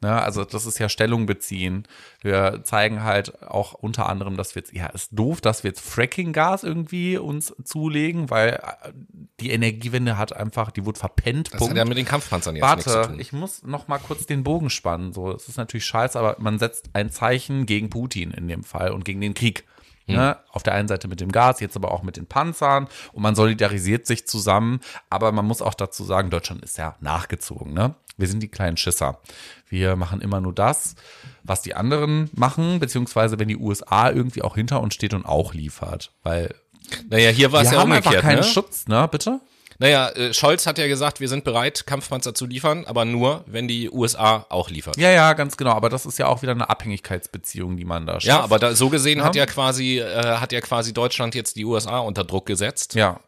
[0.02, 1.86] Ne, also das ist ja Stellung beziehen.
[2.22, 5.82] Wir zeigen halt auch unter anderem, dass wir jetzt, ja, ist doof, dass wir jetzt
[5.82, 8.94] Fracking-Gas irgendwie uns zulegen, weil äh,
[9.42, 11.54] die Energiewende hat einfach, die wurde verpennt.
[11.54, 13.20] Das hat ja mit den Kampfpanzern jetzt nichts zu Warte, tun.
[13.20, 15.12] ich muss noch mal kurz den Bogen spannen.
[15.12, 18.92] So, es ist natürlich scheiße, aber man setzt ein Zeichen gegen Putin in dem Fall
[18.92, 19.66] und gegen den Krieg.
[20.06, 20.16] Hm.
[20.16, 20.38] Ne?
[20.50, 23.36] Auf der einen Seite mit dem Gas, jetzt aber auch mit den Panzern und man
[23.36, 24.80] solidarisiert sich zusammen.
[25.10, 27.74] Aber man muss auch dazu sagen, Deutschland ist ja nachgezogen.
[27.74, 27.96] Ne?
[28.20, 29.20] Wir sind die kleinen Schisser.
[29.68, 30.96] Wir machen immer nur das,
[31.44, 35.54] was die anderen machen, beziehungsweise wenn die USA irgendwie auch hinter uns steht und auch
[35.54, 36.12] liefert.
[36.24, 36.54] Weil
[37.10, 38.24] Naja, hier war es wir ja haben einfach umgekehrt.
[38.24, 38.44] keinen Ne?
[38.44, 39.08] Schutz, ne?
[39.12, 39.40] Bitte?
[39.82, 43.70] Naja, äh, Scholz hat ja gesagt, wir sind bereit, Kampfpanzer zu liefern, aber nur, wenn
[43.70, 44.98] die USA auch liefert.
[44.98, 45.72] Ja, ja, ganz genau.
[45.72, 48.26] Aber das ist ja auch wieder eine Abhängigkeitsbeziehung, die man da schafft.
[48.26, 51.64] Ja, aber da, so gesehen hat ja quasi äh, hat ja quasi Deutschland jetzt die
[51.64, 52.94] USA unter Druck gesetzt.
[52.96, 53.22] Ja.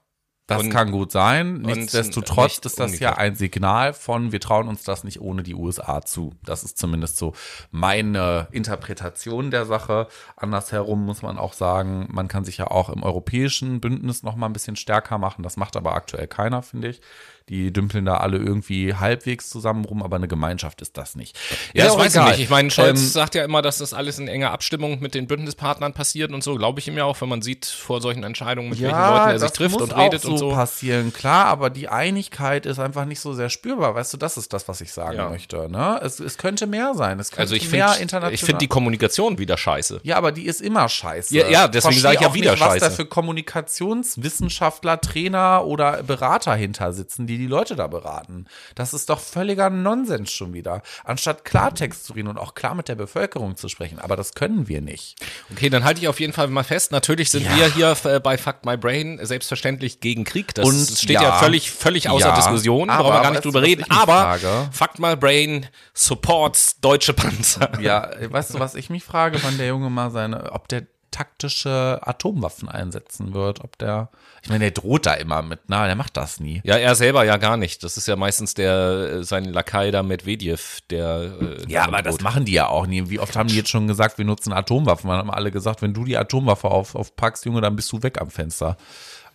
[0.47, 1.62] Das Und- kann gut sein.
[1.62, 3.17] Nichtsdestotrotz nicht ist das ja umgekehrt.
[3.19, 6.34] ein Signal von, wir trauen uns das nicht ohne die USA zu.
[6.43, 7.34] Das ist zumindest so
[7.69, 10.08] meine Interpretation der Sache.
[10.36, 14.47] Andersherum muss man auch sagen, man kann sich ja auch im europäischen Bündnis noch mal
[14.47, 15.43] ein bisschen stärker machen.
[15.43, 17.01] Das macht aber aktuell keiner, finde ich.
[17.49, 21.38] Die dümpeln da alle irgendwie halbwegs zusammen rum, aber eine Gemeinschaft ist das nicht.
[21.73, 22.39] Ja, das auch weiß ich nicht.
[22.39, 25.27] Ich meine, Scholz Ähm, sagt ja immer, dass das alles in enger Abstimmung mit den
[25.27, 26.56] Bündnispartnern passiert und so.
[26.56, 29.39] Glaube ich ihm ja auch, wenn man sieht vor solchen Entscheidungen, mit welchen Leuten er
[29.39, 30.51] sich das trifft und redet so und so.
[30.51, 33.95] passieren, klar, aber die Einigkeit ist einfach nicht so sehr spürbar.
[33.95, 35.30] Weißt du, das ist das, was ich sagen Ja.
[35.30, 35.69] möchte.
[35.69, 35.99] Ne?
[36.04, 37.19] Es, es könnte mehr sein.
[37.19, 38.34] Es könnte Also ich mehr finde international.
[38.34, 39.99] ich finde die Kommunikation wieder scheiße.
[40.04, 41.36] ja, aber die ist immer scheiße.
[41.36, 42.95] Ja, ja, deswegen Versteh sag ich ja auch wieder nicht, was da scheiße.
[42.95, 48.45] für Kommunikationswissenschaftler, Trainer oder Berater hinter sitzen, die die Leute da beraten.
[48.75, 50.81] Das ist doch völliger Nonsens schon wieder.
[51.03, 53.99] Anstatt Klartext zu reden und auch klar mit der Bevölkerung zu sprechen.
[53.99, 55.15] Aber das können wir nicht.
[55.51, 56.91] Okay, dann halte ich auf jeden Fall mal fest.
[56.91, 57.55] Natürlich sind Ja.
[57.55, 60.53] wir hier äh, bei Fuck My Brain selbstverständlich gegen Krieg.
[60.55, 61.31] Das Und steht ja, ja.
[61.39, 62.89] völlig, völlig außer Ja, Diskussion.
[62.89, 63.85] aber Brauchen wir gar nicht drüber reden.
[63.89, 64.37] Aber?
[64.71, 67.79] Fuck My Brain supports deutsche Panzer.
[67.81, 72.00] Ja, weißt du, was ich mich frage, wann der Junge mal seine, ob der taktische
[72.02, 74.10] Atomwaffen einsetzen wird, ob der,
[74.41, 76.62] ich meine, der droht da immer mit, na, der macht das nie.
[76.63, 77.84] Ja, er selber ja gar nicht.
[77.84, 82.06] Das ist ja meistens der äh, sein Lakai da Medvedev, der äh, Ja, aber damit
[82.08, 82.24] das droht.
[82.24, 83.10] machen die ja auch nie.
[83.10, 85.10] Wie oft haben die jetzt schon gesagt, wir nutzen Atomwaffen?
[85.10, 88.19] Wir haben alle gesagt, wenn du die Atomwaffe auf, aufpackst, Junge, dann bist du weg
[88.21, 88.78] am Fenster.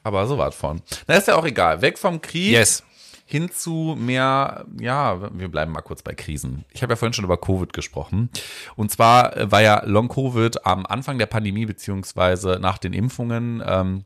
[0.02, 0.82] Aber so was von.
[1.08, 1.82] Na, ist ja auch egal.
[1.82, 2.52] Weg vom Krieg.
[2.52, 2.82] Yes.
[3.28, 6.64] Hin zu mehr, ja, wir bleiben mal kurz bei Krisen.
[6.72, 8.30] Ich habe ja vorhin schon über Covid gesprochen.
[8.76, 14.04] Und zwar äh, war ja Long-Covid am Anfang der Pandemie, beziehungsweise nach den Impfungen ähm,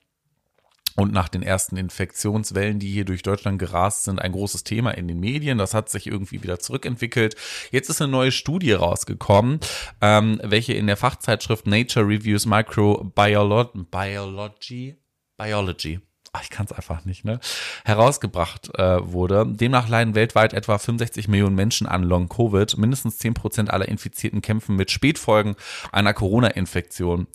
[0.96, 5.06] und nach den ersten Infektionswellen, die hier durch Deutschland gerast sind, ein großes Thema in
[5.06, 5.58] den Medien.
[5.58, 7.36] Das hat sich irgendwie wieder zurückentwickelt.
[7.70, 9.60] Jetzt ist eine neue Studie rausgekommen,
[10.00, 14.96] ähm, welche in der Fachzeitschrift Nature Reviews Microbiology Biology,
[15.36, 16.00] Biology
[16.32, 17.40] ach, ich kann es einfach nicht, ne,
[17.84, 19.46] herausgebracht äh, wurde.
[19.46, 22.76] Demnach leiden weltweit etwa 65 Millionen Menschen an Long-Covid.
[22.78, 25.56] Mindestens 10 Prozent aller Infizierten kämpfen mit Spätfolgen
[25.92, 27.26] einer Corona-Infektion.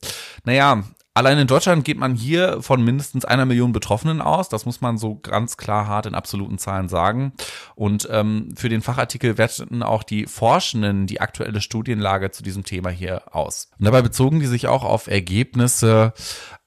[0.43, 0.84] Naja,
[1.17, 4.49] Allein in Deutschland geht man hier von mindestens einer Million Betroffenen aus.
[4.49, 7.32] Das muss man so ganz klar hart in absoluten Zahlen sagen.
[7.73, 12.89] Und ähm, für den Fachartikel werteten auch die Forschenden die aktuelle Studienlage zu diesem Thema
[12.89, 13.69] hier aus.
[13.80, 16.12] Und dabei bezogen die sich auch auf Ergebnisse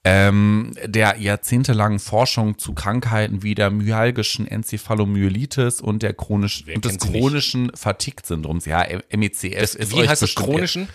[0.03, 6.85] ähm, der jahrzehntelangen Forschung zu Krankheiten wie der myalgischen Enzephalomyelitis und der chronischen Wer und
[6.85, 8.65] des chronischen Fatigue-Syndroms.
[8.65, 8.83] Ja,
[9.15, 10.89] MECS ist Wie heißt das bestimmt- chronischen?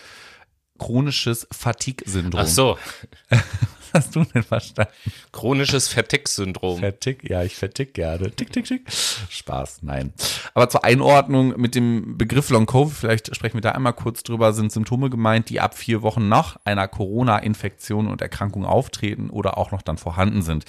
[0.79, 2.43] Chronisches Fatigue-Syndrom.
[2.43, 2.79] Ach so,
[3.95, 4.93] hast du denn verstanden?
[5.33, 6.79] chronisches Fatigue-Syndrom.
[6.79, 8.31] Vertick, ja, ich vertick gerne.
[8.31, 8.83] Tick, tick, tick.
[8.91, 10.13] Spaß, nein.
[10.55, 14.53] Aber zur Einordnung mit dem Begriff Long Covid, vielleicht sprechen wir da einmal kurz drüber,
[14.53, 19.71] sind Symptome gemeint, die ab vier Wochen nach einer Corona-Infektion und Erkrankung auftreten oder auch
[19.71, 20.65] noch dann vorhanden sind.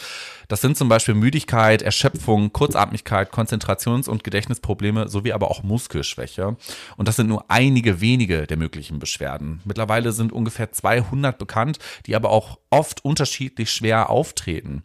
[0.48, 6.56] Das sind zum Beispiel Müdigkeit, Erschöpfung, Kurzatmigkeit, Konzentrations- und Gedächtnisprobleme sowie aber auch Muskelschwäche.
[6.98, 9.62] Und das sind nur einige wenige der möglichen Beschwerden.
[9.66, 14.84] Mittlerweile sind ungefähr 200 bekannt, die aber auch oft unterschiedlich schwer auftreten.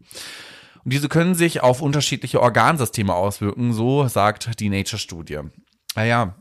[0.85, 5.41] Und diese können sich auf unterschiedliche Organsysteme auswirken, so sagt die Nature-Studie.
[5.97, 6.37] Naja,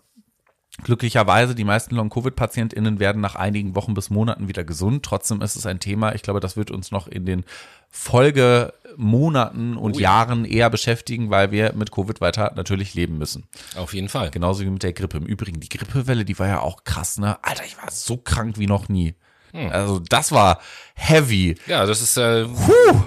[0.84, 5.04] Glücklicherweise, die meisten Long-Covid-PatientInnen werden nach einigen Wochen bis Monaten wieder gesund.
[5.04, 6.16] Trotzdem ist es ein Thema.
[6.16, 7.44] Ich glaube, das wird uns noch in den
[7.90, 10.04] Folgemonaten und Oh ja.
[10.04, 13.46] Jahren eher beschäftigen, weil wir mit Covid weiter natürlich leben müssen.
[13.76, 14.32] Auf jeden Fall.
[14.32, 15.18] Genauso wie mit der Grippe.
[15.18, 17.44] Im Übrigen, die Grippewelle, die war ja auch krass, ne?
[17.44, 19.16] Alter, ich war so krank wie noch nie.
[19.52, 19.70] Hm.
[19.72, 20.60] Also, das war
[20.96, 21.56] heavy.
[21.68, 22.46] Ja, das ist, äh,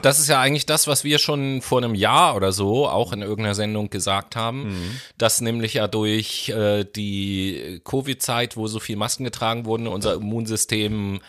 [0.02, 3.20] das ist ja eigentlich das, was wir schon vor einem Jahr oder so auch in
[3.22, 5.00] irgendeiner Sendung gesagt haben, Mhm.
[5.18, 11.20] dass nämlich ja durch äh, die Covid-Zeit, wo so viel Masken getragen wurden, unser Immunsystem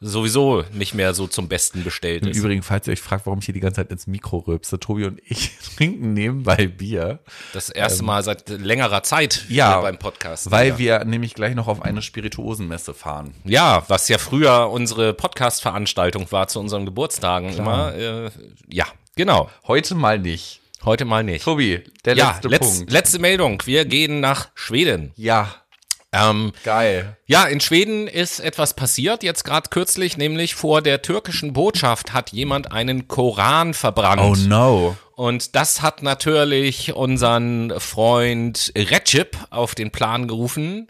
[0.00, 2.38] sowieso nicht mehr so zum Besten bestellt Im ist.
[2.38, 5.04] Übrigen, falls ihr euch fragt, warum ich hier die ganze Zeit ins Mikro rülpse, Tobi
[5.04, 7.20] und ich trinken nebenbei Bier.
[7.52, 10.50] Das erste Mal seit längerer Zeit Ähm, Ja, hier beim Podcast.
[10.50, 10.78] Weil ja.
[10.78, 13.34] wir nämlich gleich noch auf eine Spirituosenmesse fahren.
[13.44, 17.94] Ja, was ja früher unsere Podcast-Veranstaltung war zu unseren Geburtstagen immer.
[17.94, 18.30] Äh,
[18.68, 18.86] ja,
[19.16, 19.50] genau.
[19.66, 20.60] Heute mal nicht.
[20.82, 21.44] Heute mal nicht.
[21.44, 22.90] Tobi, der ja, letzte letz, Punkt.
[22.90, 23.62] letzte Meldung.
[23.66, 25.12] Wir gehen nach Schweden.
[25.16, 25.54] Ja,
[26.12, 27.16] Ähm, geil.
[27.26, 32.30] ja, in Schweden ist etwas passiert, jetzt gerade kürzlich, nämlich vor der türkischen Botschaft hat
[32.30, 34.20] jemand einen Koran verbrannt.
[34.22, 34.96] Oh no.
[35.20, 40.88] Und das hat natürlich unseren Freund Recep auf den Plan gerufen.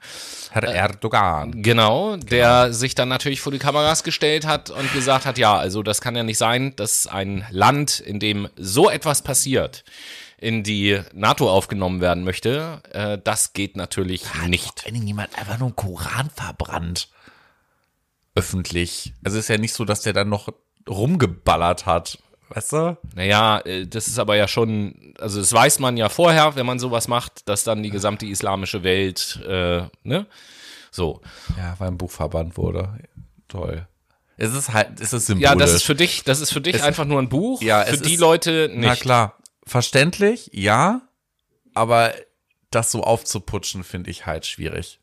[0.53, 1.63] Herr Erdogan.
[1.63, 5.83] Genau, der sich dann natürlich vor die Kameras gestellt hat und gesagt hat, ja, also
[5.83, 9.83] das kann ja nicht sein, dass ein Land, in dem so etwas passiert,
[10.41, 12.81] in die NATO aufgenommen werden möchte.
[12.93, 14.85] Äh, das geht natürlich nicht.
[14.87, 17.09] Wenn jemand einfach nur einen Koran verbrannt.
[18.35, 19.13] Öffentlich.
[19.25, 20.49] Also ist ja nicht so, dass der dann noch
[20.89, 22.19] rumgeballert hat.
[22.49, 22.97] Weißt du?
[23.15, 26.79] Naja, äh, das ist aber ja schon, also das weiß man ja vorher, wenn man
[26.81, 30.27] sowas macht, dass dann die gesamte islamische Welt, äh, ne?
[30.91, 31.21] So.
[31.57, 32.99] Ja, weil ein Buch verbannt wurde.
[33.47, 33.87] Toll.
[34.37, 35.49] Es ist halt, es ist symbolisch.
[35.51, 37.61] Ja, das ist für dich, das ist für dich Es- einfach nur ein Buch.
[37.63, 38.81] Ja, für es die ist- Leute nicht.
[38.81, 41.03] Na klar, verständlich, ja,
[41.75, 42.15] aber
[42.71, 45.01] das so aufzuputschen, finde ich halt schwierig.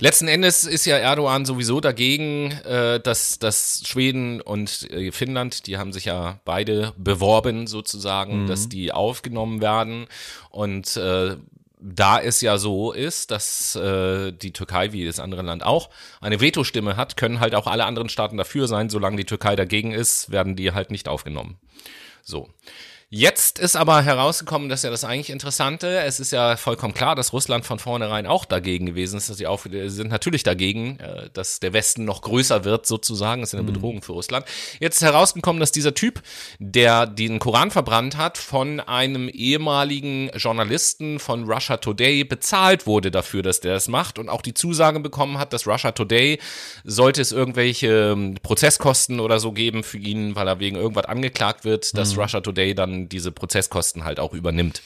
[0.00, 5.76] Letzten Endes ist ja Erdogan sowieso dagegen, äh, dass, dass Schweden und äh, Finnland, die
[5.76, 10.06] haben sich ja beide beworben sozusagen, dass die aufgenommen werden.
[10.50, 11.36] Und äh,
[11.80, 16.40] da es ja so ist, dass äh, die Türkei, wie das andere Land auch, eine
[16.40, 18.90] Vetostimme hat, können halt auch alle anderen Staaten dafür sein.
[18.90, 21.58] Solange die Türkei dagegen ist, werden die halt nicht aufgenommen.
[22.22, 22.48] So.
[23.10, 27.32] Jetzt ist aber herausgekommen, dass ja das eigentlich Interessante, es ist ja vollkommen klar, dass
[27.32, 31.30] Russland von vornherein auch dagegen gewesen ist, dass sie auch sie sind natürlich dagegen, äh,
[31.32, 34.44] dass der Westen noch größer wird sozusagen, das ist eine Bedrohung für Russland.
[34.78, 36.20] Jetzt ist herausgekommen, dass dieser Typ,
[36.58, 43.42] der den Koran verbrannt hat, von einem ehemaligen Journalisten von Russia Today bezahlt wurde dafür,
[43.42, 46.38] dass der das macht und auch die Zusage bekommen hat, dass Russia Today,
[46.84, 51.64] sollte es irgendwelche ähm, Prozesskosten oder so geben für ihn, weil er wegen irgendwas angeklagt
[51.64, 54.82] wird, dass Russia Today dann diese Prozesskosten halt auch übernimmt.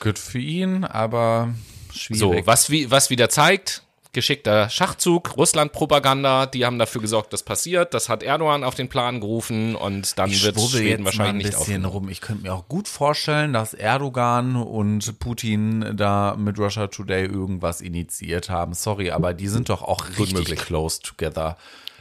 [0.00, 1.54] Gut für ihn, aber
[1.92, 2.20] schwierig.
[2.20, 7.94] So, was, wie, was wieder zeigt, geschickter Schachzug, Russland-Propaganda, die haben dafür gesorgt, dass passiert.
[7.94, 11.04] Das hat Erdogan auf den Plan gerufen und dann ich wird Schweden jetzt mal ein
[11.04, 11.94] wahrscheinlich nicht bisschen aufgenommen.
[11.94, 12.08] rum.
[12.10, 17.80] Ich könnte mir auch gut vorstellen, dass Erdogan und Putin da mit Russia Today irgendwas
[17.80, 18.74] initiiert haben.
[18.74, 20.60] Sorry, aber die sind doch auch richtig möglich.
[20.60, 21.56] close together.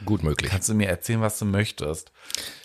[0.05, 0.49] Gut möglich.
[0.49, 2.11] Kannst du mir erzählen, was du möchtest?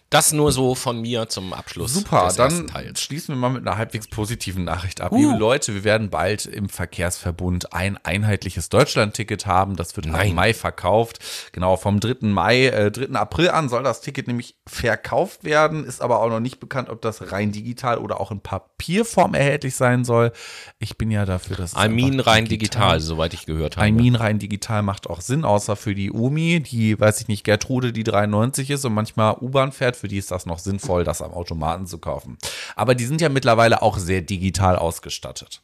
[0.08, 4.06] Das nur so von mir zum Abschluss Super, dann schließen wir mal mit einer halbwegs
[4.06, 5.10] positiven Nachricht ab.
[5.12, 9.74] Liebe Leute, wir werden bald im Verkehrsverbund ein einheitliches Deutschland-Ticket haben.
[9.74, 10.28] Das wird Nein.
[10.28, 11.18] im Mai verkauft.
[11.50, 12.28] Genau, vom 3.
[12.28, 13.16] Mai, äh, 3.
[13.16, 15.84] April an soll das Ticket nämlich verkauft werden.
[15.84, 19.74] Ist aber auch noch nicht bekannt, ob das rein digital oder auch in Papierform erhältlich
[19.74, 20.30] sein soll.
[20.78, 23.86] Ich bin ja dafür, dass Armin rein digital, soweit ich gehört habe.
[23.86, 27.92] Armin rein digital macht auch Sinn, außer für die Omi, die, weiß ich nicht, Gertrude,
[27.92, 31.32] die 93 ist und manchmal U-Bahn fährt, für die ist das noch sinnvoll, das am
[31.32, 32.38] Automaten zu kaufen.
[32.74, 35.60] Aber die sind ja mittlerweile auch sehr digital ausgestattet.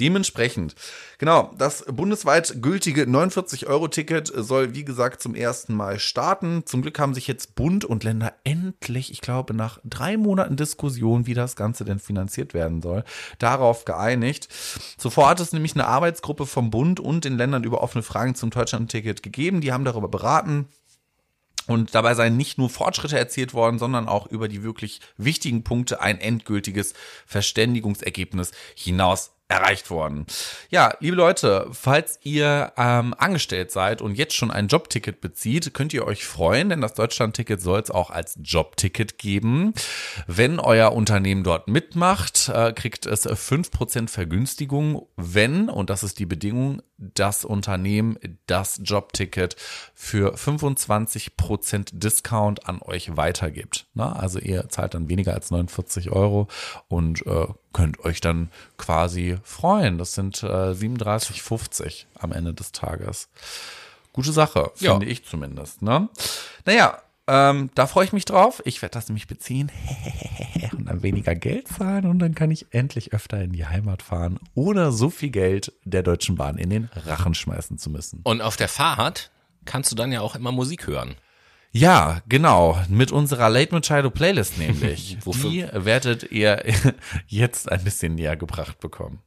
[0.00, 0.74] Dementsprechend,
[1.18, 6.64] genau, das bundesweit gültige 49-Euro-Ticket soll, wie gesagt, zum ersten Mal starten.
[6.66, 11.26] Zum Glück haben sich jetzt Bund und Länder endlich, ich glaube, nach drei Monaten Diskussion,
[11.26, 13.04] wie das Ganze denn finanziert werden soll,
[13.38, 14.48] darauf geeinigt.
[14.98, 18.50] Zuvor hat es nämlich eine Arbeitsgruppe vom Bund und den Ländern über offene Fragen zum
[18.50, 19.60] Deutschland-Ticket gegeben.
[19.60, 20.68] Die haben darüber beraten.
[21.66, 26.00] Und dabei seien nicht nur Fortschritte erzielt worden, sondern auch über die wirklich wichtigen Punkte
[26.00, 26.94] ein endgültiges
[27.26, 30.26] Verständigungsergebnis hinaus erreicht worden.
[30.70, 35.94] Ja, liebe Leute, falls ihr ähm, angestellt seid und jetzt schon ein Jobticket bezieht, könnt
[35.94, 39.72] ihr euch freuen, denn das Deutschlandticket soll es auch als Jobticket geben.
[40.26, 46.26] Wenn euer Unternehmen dort mitmacht, äh, kriegt es 5% Vergünstigung, wenn, und das ist die
[46.26, 49.56] Bedingung, das Unternehmen das Jobticket
[49.94, 53.86] für 25% Discount an euch weitergibt.
[53.94, 56.48] Na, also ihr zahlt dann weniger als 49 Euro
[56.88, 57.46] und äh,
[57.76, 59.98] könnt euch dann quasi freuen.
[59.98, 63.28] Das sind äh, 37,50 am Ende des Tages.
[64.14, 64.92] Gute Sache, Ja.
[64.92, 65.82] finde ich zumindest.
[65.82, 66.08] Ne?
[66.64, 68.62] Naja, ähm, da freue ich mich drauf.
[68.64, 69.70] Ich werde das nämlich beziehen
[70.72, 74.38] und dann weniger Geld zahlen und dann kann ich endlich öfter in die Heimat fahren,
[74.54, 78.20] ohne so viel Geld der Deutschen Bahn in den Rachen schmeißen zu müssen.
[78.22, 79.30] Und auf der Fahrt
[79.66, 81.14] kannst du dann ja auch immer Musik hören.
[81.76, 82.78] Ja, genau.
[82.88, 85.18] Mit unserer Late Machado Playlist nämlich.
[85.24, 86.62] Wofür- Die werdet ihr
[87.26, 89.20] jetzt ein bisschen näher gebracht bekommen.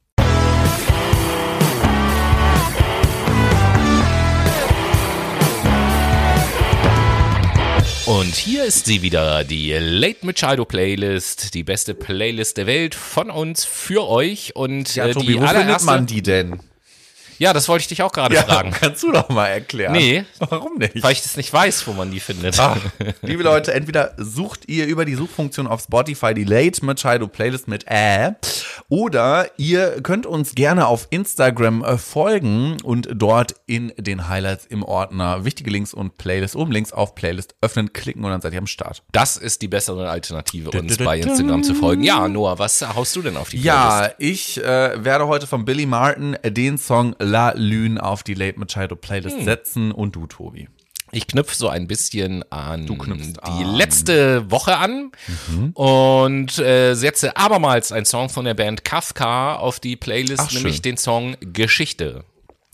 [8.06, 13.30] Und hier ist sie wieder, die Late Machado Playlist, die beste Playlist der Welt von
[13.30, 14.56] uns für euch.
[14.56, 16.58] Und Ja, äh, Tobi, wo findet man die denn?
[17.40, 19.92] Ja, das wollte ich dich auch gerade fragen, kannst du doch mal erklären.
[19.92, 20.26] Nee.
[20.38, 21.02] Warum nicht?
[21.02, 22.60] weil ich das nicht weiß, wo man die findet.
[22.60, 22.76] Ah,
[23.22, 27.86] liebe Leute, entweder sucht ihr über die Suchfunktion auf Spotify die Late Machado Playlist mit
[27.88, 28.34] Ä
[28.90, 34.82] oder ihr könnt uns gerne auf Instagram äh, folgen und dort in den Highlights im
[34.82, 38.58] Ordner wichtige Links und Playlist oben links auf Playlist öffnen, klicken und dann seid ihr
[38.58, 39.02] am Start.
[39.12, 41.20] Das ist die bessere Alternative, uns bei.
[41.20, 42.02] Instagram zu folgen.
[42.02, 43.64] Ja, Noah, was haust du denn auf die Playlist?
[43.64, 48.58] Ja, ich äh, werde heute von Billy Martin den Song La Lune auf die Late
[48.58, 49.44] Machado Playlist Hm.
[49.44, 50.68] setzen und du, Tobi.
[51.12, 52.96] Ich knüpfe so ein bisschen an die
[53.40, 53.74] an.
[53.74, 55.10] letzte Woche an
[55.74, 60.62] und äh, setze abermals einen Song von der Band Kafka auf die Playlist, Ach, schön.
[60.62, 62.24] nämlich den Song Geschichte.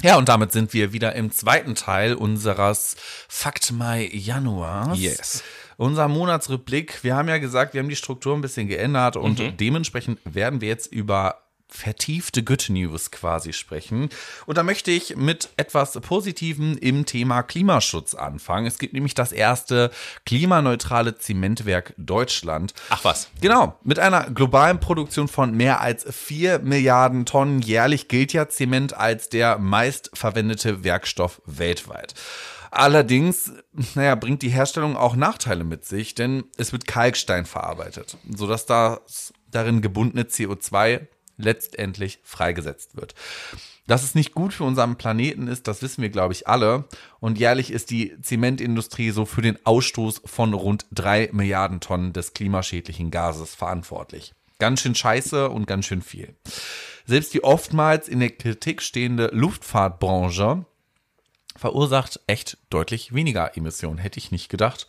[0.02, 2.96] Ja, und damit sind wir wieder im zweiten Teil unseres
[3.28, 4.98] Fakt Mai Januars.
[4.98, 5.42] Yes.
[5.78, 7.02] Unser Monatsrückblick.
[7.04, 9.56] Wir haben ja gesagt, wir haben die Struktur ein bisschen geändert und Mhm.
[9.56, 14.08] dementsprechend werden wir jetzt über vertiefte Good News quasi sprechen.
[14.46, 18.66] Und da möchte ich mit etwas Positivem im Thema Klimaschutz anfangen.
[18.66, 19.90] Es gibt nämlich das erste
[20.24, 22.74] klimaneutrale Zementwerk Deutschland.
[22.90, 23.28] Ach was.
[23.40, 28.94] Genau, mit einer globalen Produktion von mehr als 4 Milliarden Tonnen jährlich gilt ja Zement
[28.94, 32.14] als der meistverwendete Werkstoff weltweit.
[32.70, 33.52] Allerdings,
[33.94, 39.32] naja, bringt die Herstellung auch Nachteile mit sich, denn es wird Kalkstein verarbeitet, sodass das
[39.50, 43.14] darin gebundene CO2 letztendlich freigesetzt wird.
[43.86, 46.84] Dass es nicht gut für unseren Planeten ist, das wissen wir, glaube ich, alle.
[47.20, 52.32] Und jährlich ist die Zementindustrie so für den Ausstoß von rund drei Milliarden Tonnen des
[52.32, 54.34] klimaschädlichen Gases verantwortlich.
[54.58, 56.34] Ganz schön scheiße und ganz schön viel.
[57.04, 60.64] Selbst die oftmals in der Kritik stehende Luftfahrtbranche
[61.56, 64.86] verursacht echt deutlich weniger Emissionen, hätte ich nicht gedacht.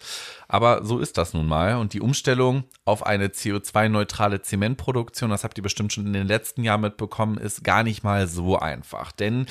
[0.48, 1.76] Aber so ist das nun mal.
[1.76, 6.64] Und die Umstellung auf eine CO2-neutrale Zementproduktion, das habt ihr bestimmt schon in den letzten
[6.64, 9.12] Jahren mitbekommen, ist gar nicht mal so einfach.
[9.12, 9.46] Denn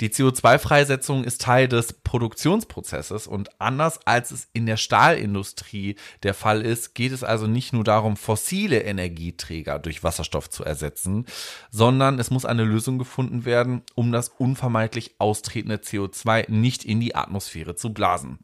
[0.00, 6.62] die CO2-Freisetzung ist Teil des Produktionsprozesses und anders als es in der Stahlindustrie der Fall
[6.62, 11.26] ist, geht es also nicht nur darum, fossile Energieträger durch Wasserstoff zu ersetzen,
[11.70, 17.14] sondern es muss eine Lösung gefunden werden, um das unvermeidlich austretende CO2 nicht in die
[17.14, 18.38] Atmosphäre zu blasen.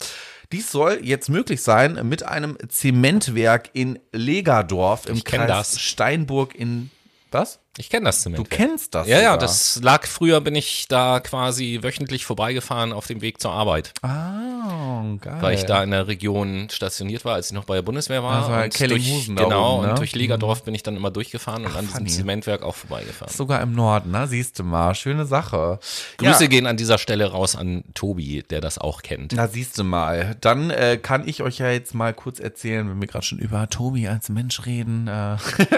[0.53, 5.81] Dies soll jetzt möglich sein mit einem Zementwerk in Legerdorf im Kreis das.
[5.81, 6.91] Steinburg in
[7.31, 7.61] was?
[7.79, 8.51] Ich kenne das Du Zement.
[8.51, 9.07] kennst das?
[9.07, 9.39] ja, ja, sogar.
[9.39, 15.03] das lag früher, bin ich da quasi wöchentlich vorbeigefahren auf dem Weg zur Arbeit, Ah,
[15.21, 15.37] geil.
[15.41, 18.43] weil ich da in der Region stationiert war, als ich noch bei der Bundeswehr war.
[18.49, 19.91] Also und Kellinghusen durch, genau, oben, ne?
[19.91, 22.11] und durch Legerdorf bin ich dann immer durchgefahren und an diesem funny.
[22.11, 23.33] Zementwerk auch vorbeigefahren.
[23.33, 24.27] sogar im Norden, ne?
[24.27, 25.79] Siehst du mal, schöne Sache.
[26.19, 26.49] Grüße Ja.
[26.49, 29.33] gehen an dieser Stelle raus an Tobi, der das auch kennt.
[29.35, 30.37] Na, siehst du mal.
[30.41, 33.69] Dann äh, kann ich euch ja jetzt mal kurz erzählen, wenn wir gerade schon über
[33.71, 35.07] Tobi als Mensch reden.
[35.07, 35.37] Äh,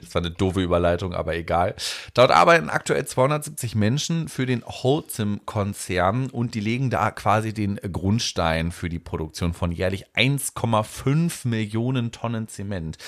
[0.00, 1.41] das war eine doofe Überleitung, aber egal.
[2.14, 8.72] Dort arbeiten aktuell 270 Menschen für den Holcim-Konzern und die legen da quasi den Grundstein
[8.72, 12.98] für die Produktion von jährlich 1,5 Millionen Tonnen Zement.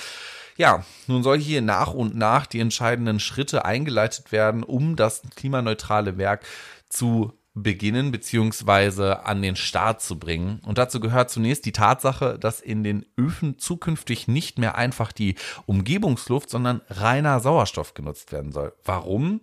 [0.57, 6.17] Ja, nun soll hier nach und nach die entscheidenden Schritte eingeleitet werden, um das klimaneutrale
[6.17, 6.45] Werk
[6.87, 10.59] zu beginnen beziehungsweise an den Start zu bringen.
[10.65, 15.35] Und dazu gehört zunächst die Tatsache, dass in den Öfen zukünftig nicht mehr einfach die
[15.65, 18.73] Umgebungsluft, sondern reiner Sauerstoff genutzt werden soll.
[18.83, 19.39] Warum?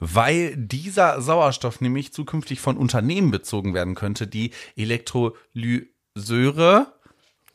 [0.00, 6.94] Weil dieser Sauerstoff nämlich zukünftig von Unternehmen bezogen werden könnte, die Elektrolyseure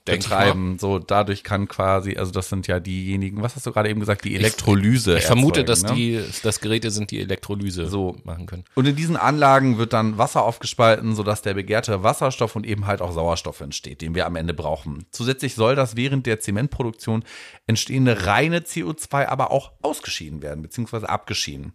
[0.08, 0.78] Denk ich betreiben.
[0.80, 4.26] So, dadurch kann quasi, also das sind ja diejenigen, was hast du gerade eben gesagt,
[4.26, 5.18] die Elektrolyse.
[5.18, 5.96] Ich vermute, erzeugen, dass ne?
[5.96, 8.16] die das Geräte sind, die Elektrolyse So.
[8.24, 8.64] machen können.
[8.76, 13.02] Und in diesen Anlagen wird dann Wasser aufgespalten, sodass der begehrte Wasserstoff und eben halt
[13.02, 15.06] auch Sauerstoff entsteht, den wir am Ende brauchen.
[15.12, 17.24] Zusätzlich soll das während der Zementproduktion
[17.68, 21.74] entstehende reine CO2 aber auch ausgeschieden werden, beziehungsweise abgeschieden.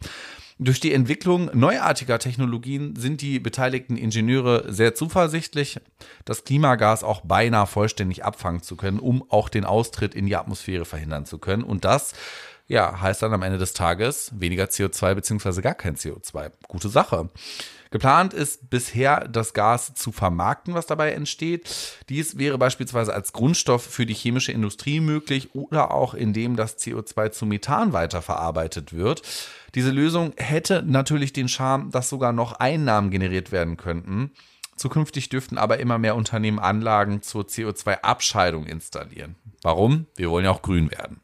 [0.59, 5.81] Durch die Entwicklung neuartiger Technologien sind die beteiligten Ingenieure sehr zuversichtlich,
[6.25, 10.85] das Klimagas auch beinahe vollständig abfangen zu können, um auch den Austritt in die Atmosphäre
[10.85, 11.65] verhindern zu können.
[11.65, 12.15] Und das
[12.69, 16.53] Ja, heißt dann am Ende des Tages weniger CO2 beziehungsweise gar kein CO2.
[16.69, 17.29] Gute Sache.
[17.93, 21.71] Geplant ist bisher, das Gas zu vermarkten, was dabei entsteht.
[22.09, 27.31] Dies wäre beispielsweise als Grundstoff für die chemische Industrie möglich oder auch indem das CO2
[27.33, 29.21] zu Methan weiterverarbeitet wird.
[29.75, 34.33] Diese Lösung hätte natürlich den Charme, dass sogar noch Einnahmen generiert werden könnten.
[34.77, 39.37] Zukünftig dürften aber immer mehr Unternehmen Anlagen zur CO2-Abscheidung installieren.
[39.61, 40.07] Warum?
[40.17, 41.21] Wir wollen ja auch grün werden.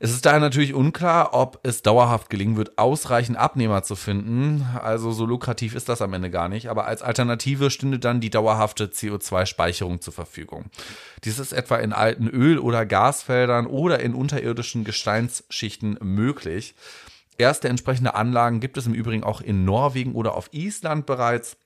[0.00, 4.64] Es ist daher natürlich unklar, ob es dauerhaft gelingen wird, ausreichend Abnehmer zu finden.
[4.80, 6.68] Also so lukrativ ist das am Ende gar nicht.
[6.68, 10.66] Aber als Alternative stünde dann die dauerhafte CO2-Speicherung zur Verfügung.
[11.24, 16.76] Dies ist etwa in alten Öl- oder Gasfeldern oder in unterirdischen Gesteinsschichten möglich.
[17.36, 21.56] Erste entsprechende Anlagen gibt es im Übrigen auch in Norwegen oder auf Island bereits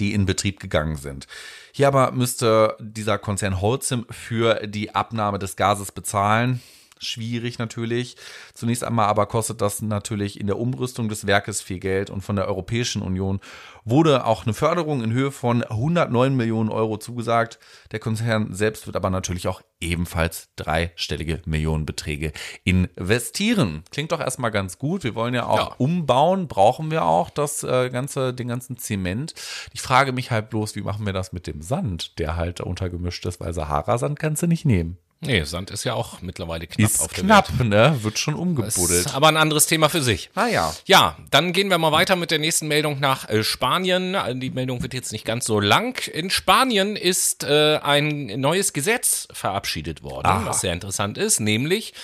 [0.00, 1.28] die in Betrieb gegangen sind.
[1.70, 6.60] Hier aber müsste dieser Konzern Holcim für die Abnahme des Gases bezahlen
[6.98, 8.16] schwierig natürlich.
[8.54, 12.36] Zunächst einmal aber kostet das natürlich in der Umrüstung des Werkes viel Geld und von
[12.36, 13.40] der Europäischen Union
[13.84, 17.58] wurde auch eine Förderung in Höhe von 109 Millionen Euro zugesagt.
[17.92, 22.32] Der Konzern selbst wird aber natürlich auch ebenfalls dreistellige Millionenbeträge
[22.64, 23.84] investieren.
[23.90, 25.04] Klingt doch erstmal ganz gut.
[25.04, 25.74] Wir wollen ja auch ja.
[25.78, 29.34] umbauen, brauchen wir auch das äh, ganze, den ganzen Zement.
[29.72, 33.24] Ich frage mich halt bloß, wie machen wir das mit dem Sand, der halt untergemischt
[33.26, 34.98] ist, weil Sahara-Sand kannst du nicht nehmen.
[35.20, 37.70] Nee, Sand ist ja auch mittlerweile knapp ist auf der knapp, Welt.
[37.70, 37.98] ne?
[38.02, 39.14] Wird schon umgebuddelt.
[39.14, 40.28] aber ein anderes Thema für sich.
[40.34, 40.74] Ah ja.
[40.84, 44.14] Ja, dann gehen wir mal weiter mit der nächsten Meldung nach äh, Spanien.
[44.14, 45.98] Also die Meldung wird jetzt nicht ganz so lang.
[46.12, 50.46] In Spanien ist äh, ein neues Gesetz verabschiedet worden, Aha.
[50.46, 51.94] was sehr interessant ist, nämlich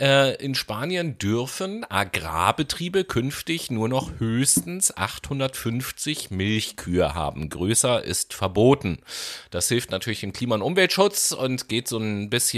[0.00, 7.50] äh, in Spanien dürfen Agrarbetriebe künftig nur noch höchstens 850 Milchkühe haben.
[7.50, 8.98] Größer ist verboten.
[9.50, 12.53] Das hilft natürlich im Klima- und Umweltschutz und geht so ein bisschen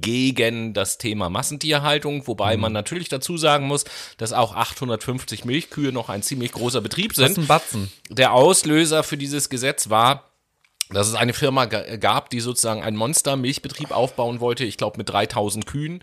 [0.00, 2.62] gegen das Thema Massentierhaltung, wobei mhm.
[2.62, 3.84] man natürlich dazu sagen muss,
[4.16, 7.24] dass auch 850 Milchkühe noch ein ziemlich großer Betrieb sind.
[7.24, 7.92] Das ist ein Batzen.
[8.08, 10.30] Der Auslöser für dieses Gesetz war,
[10.90, 15.66] dass es eine Firma gab, die sozusagen einen Monster-Milchbetrieb aufbauen wollte, ich glaube mit 3000
[15.66, 16.02] Kühen.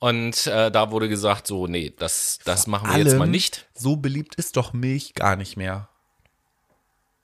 [0.00, 3.66] Und äh, da wurde gesagt, so, nee, das, das machen wir jetzt mal nicht.
[3.74, 5.88] So beliebt ist doch Milch gar nicht mehr.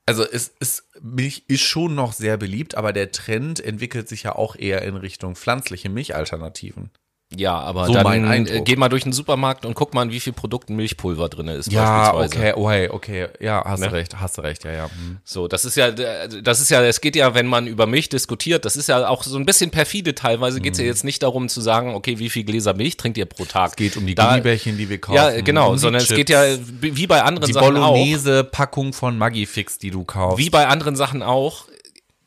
[0.06, 4.34] Also es ist, Milch ist schon noch sehr beliebt, aber der Trend entwickelt sich ja
[4.34, 6.90] auch eher in Richtung pflanzliche Milchalternativen.
[7.36, 10.32] Ja, aber so dann äh, geh mal durch den Supermarkt und guck mal, wie viel
[10.32, 11.72] Produkten Milchpulver drin ist.
[11.72, 13.88] Ja, okay, oh hey, okay, ja, hast ne?
[13.88, 14.84] du recht, hast du recht, ja, ja.
[14.84, 15.18] Hm.
[15.24, 18.64] So, das ist ja, das ist ja, es geht ja, wenn man über Milch diskutiert,
[18.64, 20.60] das ist ja auch so ein bisschen perfide teilweise.
[20.60, 20.86] Geht es hm.
[20.86, 23.70] ja jetzt nicht darum zu sagen, okay, wie viel Gläser Milch trinkt ihr pro Tag?
[23.70, 25.16] Es geht um die da, Gummibärchen, die wir kaufen.
[25.16, 26.10] Ja, genau, um sondern Chips.
[26.12, 26.42] es geht ja
[26.80, 27.94] wie bei anderen die Sachen auch.
[27.94, 30.38] Die Bolognese-Packung von Maggi-Fix, die du kaufst.
[30.38, 31.66] Wie bei anderen Sachen auch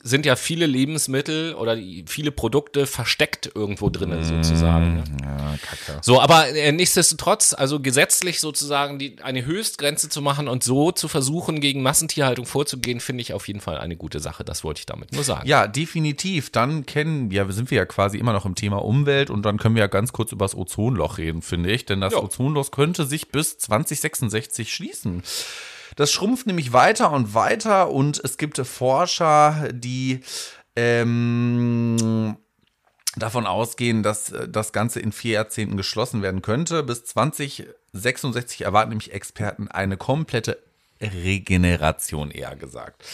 [0.08, 4.94] sind ja viele Lebensmittel oder viele Produkte versteckt irgendwo drinnen mm, sozusagen.
[4.94, 5.04] Ne?
[5.22, 6.00] Ja, kacke.
[6.02, 11.08] So, aber äh, nichtsdestotrotz, also gesetzlich sozusagen die, eine Höchstgrenze zu machen und so zu
[11.08, 14.44] versuchen, gegen Massentierhaltung vorzugehen, finde ich auf jeden Fall eine gute Sache.
[14.44, 15.46] Das wollte ich damit nur sagen.
[15.46, 16.50] Ja, definitiv.
[16.50, 19.74] Dann kennen, ja, sind wir ja quasi immer noch im Thema Umwelt und dann können
[19.74, 21.84] wir ja ganz kurz über das Ozonloch reden, finde ich.
[21.84, 22.24] Denn das jo.
[22.24, 25.22] Ozonloch könnte sich bis 2066 schließen.
[25.98, 30.20] Das schrumpft nämlich weiter und weiter und es gibt Forscher, die
[30.76, 32.36] ähm,
[33.16, 36.84] davon ausgehen, dass äh, das Ganze in vier Jahrzehnten geschlossen werden könnte.
[36.84, 40.62] Bis 2066 erwarten nämlich Experten eine komplette
[41.00, 43.04] Regeneration eher gesagt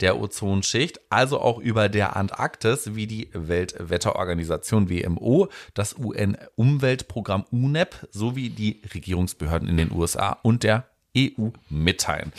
[0.00, 8.50] der Ozonschicht, also auch über der Antarktis, wie die Weltwetterorganisation WMO, das UN-Umweltprogramm UNEP sowie
[8.50, 10.84] die Regierungsbehörden in den USA und der
[11.16, 12.32] EU mitteilen.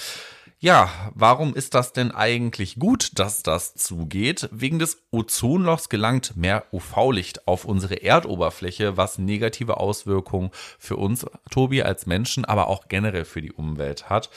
[0.60, 4.50] Ja, warum ist das denn eigentlich gut, dass das zugeht?
[4.52, 10.50] Wegen des Ozonlochs gelangt mehr UV-Licht auf unsere Erdoberfläche, was negative Auswirkungen
[10.80, 14.32] für uns, Tobi, als Menschen, aber auch generell für die Umwelt hat.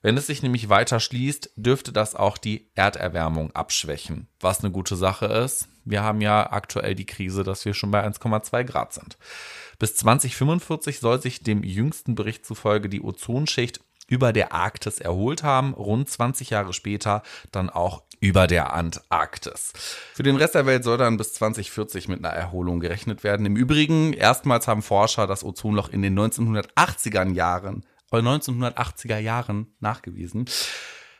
[0.00, 4.96] Wenn es sich nämlich weiter schließt, dürfte das auch die Erderwärmung abschwächen, was eine gute
[4.96, 5.68] Sache ist.
[5.84, 9.18] Wir haben ja aktuell die Krise, dass wir schon bei 1,2 Grad sind.
[9.84, 15.74] Bis 2045 soll sich dem jüngsten Bericht zufolge die Ozonschicht über der Arktis erholt haben,
[15.74, 17.22] rund 20 Jahre später
[17.52, 19.74] dann auch über der Antarktis.
[20.14, 23.44] Für den Rest der Welt soll dann bis 2040 mit einer Erholung gerechnet werden.
[23.44, 30.46] Im Übrigen, erstmals haben Forscher das Ozonloch in den 1980er Jahren, 1980er Jahren nachgewiesen.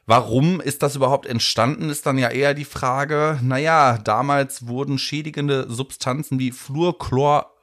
[0.06, 3.38] Warum ist das überhaupt entstanden, ist dann ja eher die Frage.
[3.42, 7.53] Naja, damals wurden schädigende Substanzen wie Fluorchlor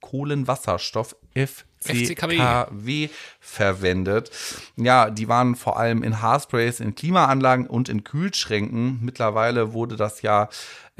[0.00, 3.08] Kohlenwasserstoff FCKW
[3.40, 4.30] verwendet.
[4.76, 8.98] Ja, die waren vor allem in Haarsprays, in Klimaanlagen und in Kühlschränken.
[9.02, 10.48] Mittlerweile wurde das ja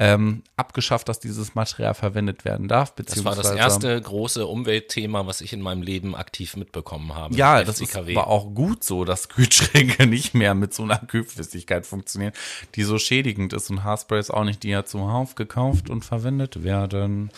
[0.01, 2.95] ähm, abgeschafft, dass dieses Material verwendet werden darf.
[2.95, 7.35] Das war das erste große Umweltthema, was ich in meinem Leben aktiv mitbekommen habe.
[7.35, 11.85] Ja, das ist, war auch gut so, dass Kühlschränke nicht mehr mit so einer Kühlflüssigkeit
[11.85, 12.33] funktionieren,
[12.73, 17.29] die so schädigend ist und Haarsprays auch nicht, die ja zuhauf gekauft und verwendet werden.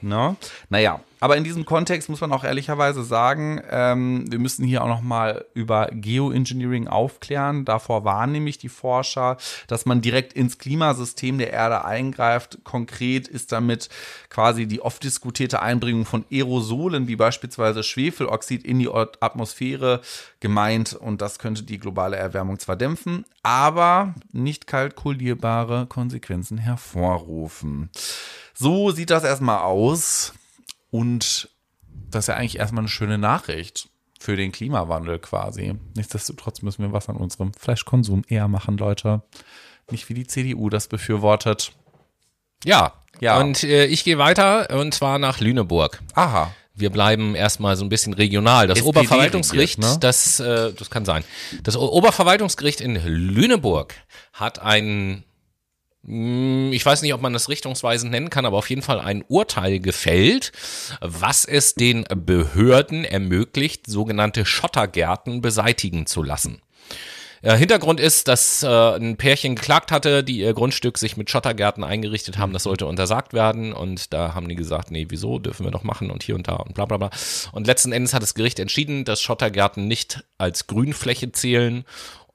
[0.00, 0.36] No?
[0.70, 4.88] Naja, aber in diesem Kontext muss man auch ehrlicherweise sagen, ähm, wir müssen hier auch
[4.88, 7.64] noch mal über Geoengineering aufklären.
[7.64, 12.58] Davor warnen nämlich die Forscher, dass man direkt ins Klimasystem der Erde eingreift.
[12.64, 13.88] Konkret ist damit
[14.30, 20.00] quasi die oft diskutierte Einbringung von Aerosolen wie beispielsweise Schwefeloxid in die Atmosphäre
[20.40, 27.90] gemeint und das könnte die globale Erwärmung zwar dämpfen, aber nicht kalkulierbare Konsequenzen hervorrufen.
[28.54, 30.34] So sieht das erstmal aus.
[30.90, 31.48] Und
[32.10, 35.74] das ist ja eigentlich erstmal eine schöne Nachricht für den Klimawandel quasi.
[35.94, 39.22] Nichtsdestotrotz müssen wir was an unserem Fleischkonsum eher machen, Leute.
[39.90, 41.72] Nicht wie die CDU das befürwortet.
[42.64, 43.38] Ja, ja.
[43.38, 46.02] Und äh, ich gehe weiter und zwar nach Lüneburg.
[46.14, 46.52] Aha.
[46.74, 48.68] Wir bleiben erstmal so ein bisschen regional.
[48.68, 49.98] Das SPD Oberverwaltungsgericht, regiert, ne?
[50.00, 51.24] das, äh, das kann sein.
[51.64, 53.94] Das Oberverwaltungsgericht in Lüneburg
[54.32, 55.24] hat einen
[56.08, 59.78] ich weiß nicht, ob man das richtungsweisend nennen kann, aber auf jeden Fall ein Urteil
[59.78, 60.52] gefällt,
[61.00, 66.62] was es den Behörden ermöglicht, sogenannte Schottergärten beseitigen zu lassen.
[67.42, 71.84] Äh, Hintergrund ist, dass äh, ein Pärchen geklagt hatte, die ihr Grundstück sich mit Schottergärten
[71.84, 72.52] eingerichtet haben.
[72.52, 73.72] Das sollte untersagt werden.
[73.72, 76.56] Und da haben die gesagt, nee, wieso, dürfen wir doch machen und hier und da
[76.56, 77.10] und bla bla bla.
[77.52, 81.84] Und letzten Endes hat das Gericht entschieden, dass Schottergärten nicht als Grünfläche zählen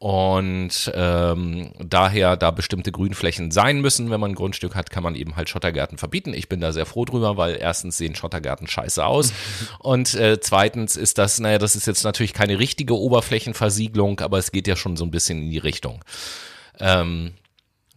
[0.04, 5.16] und ähm, daher, da bestimmte Grünflächen sein müssen, wenn man ein Grundstück hat, kann man
[5.16, 6.34] eben halt Schottergärten verbieten.
[6.34, 9.32] Ich bin da sehr froh drüber, weil erstens sehen Schottergärten scheiße aus
[9.80, 14.51] und äh, zweitens ist das, naja, das ist jetzt natürlich keine richtige Oberflächenversiegelung, aber es
[14.51, 16.04] geht ja schon so ein bisschen in die Richtung.
[16.82, 17.32] Ähm,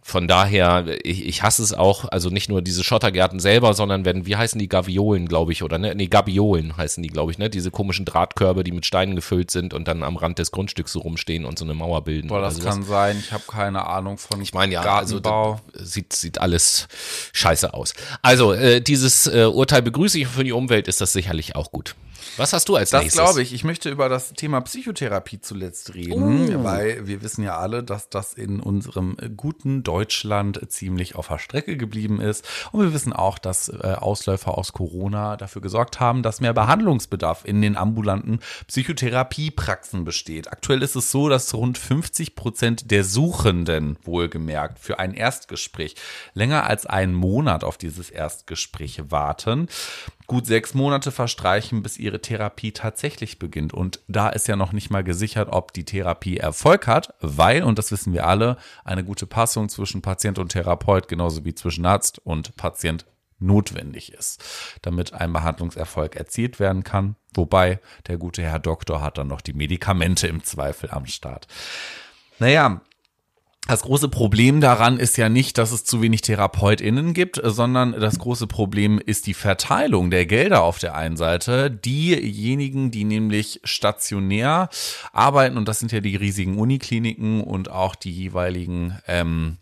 [0.07, 4.25] von daher, ich, ich hasse es auch, also nicht nur diese Schottergärten selber, sondern wenn,
[4.25, 5.95] wie heißen die Gaviolen, glaube ich, oder ne?
[5.95, 7.49] Nee, Gabiolen heißen die, glaube ich, ne?
[7.49, 10.99] Diese komischen Drahtkörbe, die mit Steinen gefüllt sind und dann am Rand des Grundstücks so
[10.99, 12.29] rumstehen und so eine Mauer bilden.
[12.29, 13.19] Boah, das also kann sein.
[13.19, 15.59] Ich habe keine Ahnung von Ich meine ja, also Gartenbau.
[15.73, 16.87] also sieht, sieht alles
[17.33, 17.93] scheiße aus.
[18.21, 21.95] Also, äh, dieses äh, Urteil begrüße ich für die Umwelt ist das sicherlich auch gut.
[22.37, 23.19] Was hast du als das nächstes?
[23.19, 23.53] Das glaube ich.
[23.53, 26.63] Ich möchte über das Thema Psychotherapie zuletzt reden, oh.
[26.63, 31.77] weil wir wissen ja alle, dass das in unserem guten Deutschland ziemlich auf der Strecke
[31.77, 32.47] geblieben ist.
[32.71, 37.43] Und wir wissen auch, dass äh, Ausläufer aus Corona dafür gesorgt haben, dass mehr Behandlungsbedarf
[37.43, 40.51] in den ambulanten Psychotherapiepraxen besteht.
[40.51, 45.95] Aktuell ist es so, dass rund 50 Prozent der Suchenden wohlgemerkt für ein Erstgespräch
[46.33, 49.67] länger als einen Monat auf dieses Erstgespräch warten
[50.27, 53.73] gut sechs Monate verstreichen, bis ihre Therapie tatsächlich beginnt.
[53.73, 57.79] Und da ist ja noch nicht mal gesichert, ob die Therapie Erfolg hat, weil, und
[57.79, 62.19] das wissen wir alle, eine gute Passung zwischen Patient und Therapeut genauso wie zwischen Arzt
[62.19, 63.05] und Patient
[63.39, 64.43] notwendig ist,
[64.81, 67.15] damit ein Behandlungserfolg erzielt werden kann.
[67.33, 71.47] Wobei der gute Herr Doktor hat dann noch die Medikamente im Zweifel am Start.
[72.39, 72.81] Naja,
[73.67, 78.17] das große Problem daran ist ja nicht, dass es zu wenig TherapeutInnen gibt, sondern das
[78.17, 81.69] große Problem ist die Verteilung der Gelder auf der einen Seite.
[81.69, 84.69] Diejenigen, die nämlich stationär
[85.11, 89.57] arbeiten, und das sind ja die riesigen Unikliniken und auch die jeweiligen ähm,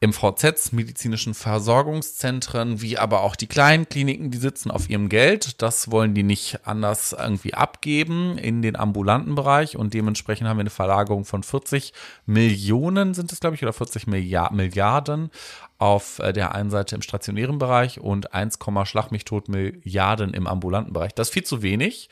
[0.00, 5.60] MVZs, medizinischen Versorgungszentren, wie aber auch die kleinen Kliniken, die sitzen auf ihrem Geld.
[5.60, 10.62] Das wollen die nicht anders irgendwie abgeben in den ambulanten Bereich und dementsprechend haben wir
[10.62, 11.92] eine Verlagerung von 40
[12.26, 15.30] Millionen sind es, glaube ich, oder 40 Milliarden
[15.78, 20.46] auf äh, der einen Seite im stationären Bereich und 1, Schlag mich tot Milliarden im
[20.46, 21.12] ambulanten Bereich.
[21.14, 22.08] Das ist viel zu wenig.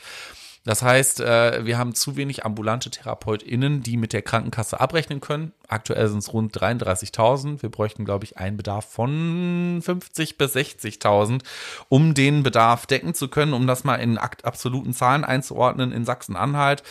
[0.67, 5.53] Das heißt, äh, wir haben zu wenig ambulante TherapeutInnen, die mit der Krankenkasse abrechnen können.
[5.69, 7.63] Aktuell sind es rund 33.000.
[7.63, 11.43] Wir bräuchten, glaube ich, einen Bedarf von 50 bis 60.000,
[11.89, 15.93] um den Bedarf decken zu können, um das mal in absoluten Zahlen einzuordnen.
[15.93, 16.83] In Sachsen-Anhalt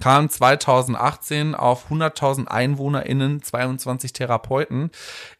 [0.00, 4.90] kamen 2018 auf 100.000 EinwohnerInnen 22 Therapeuten.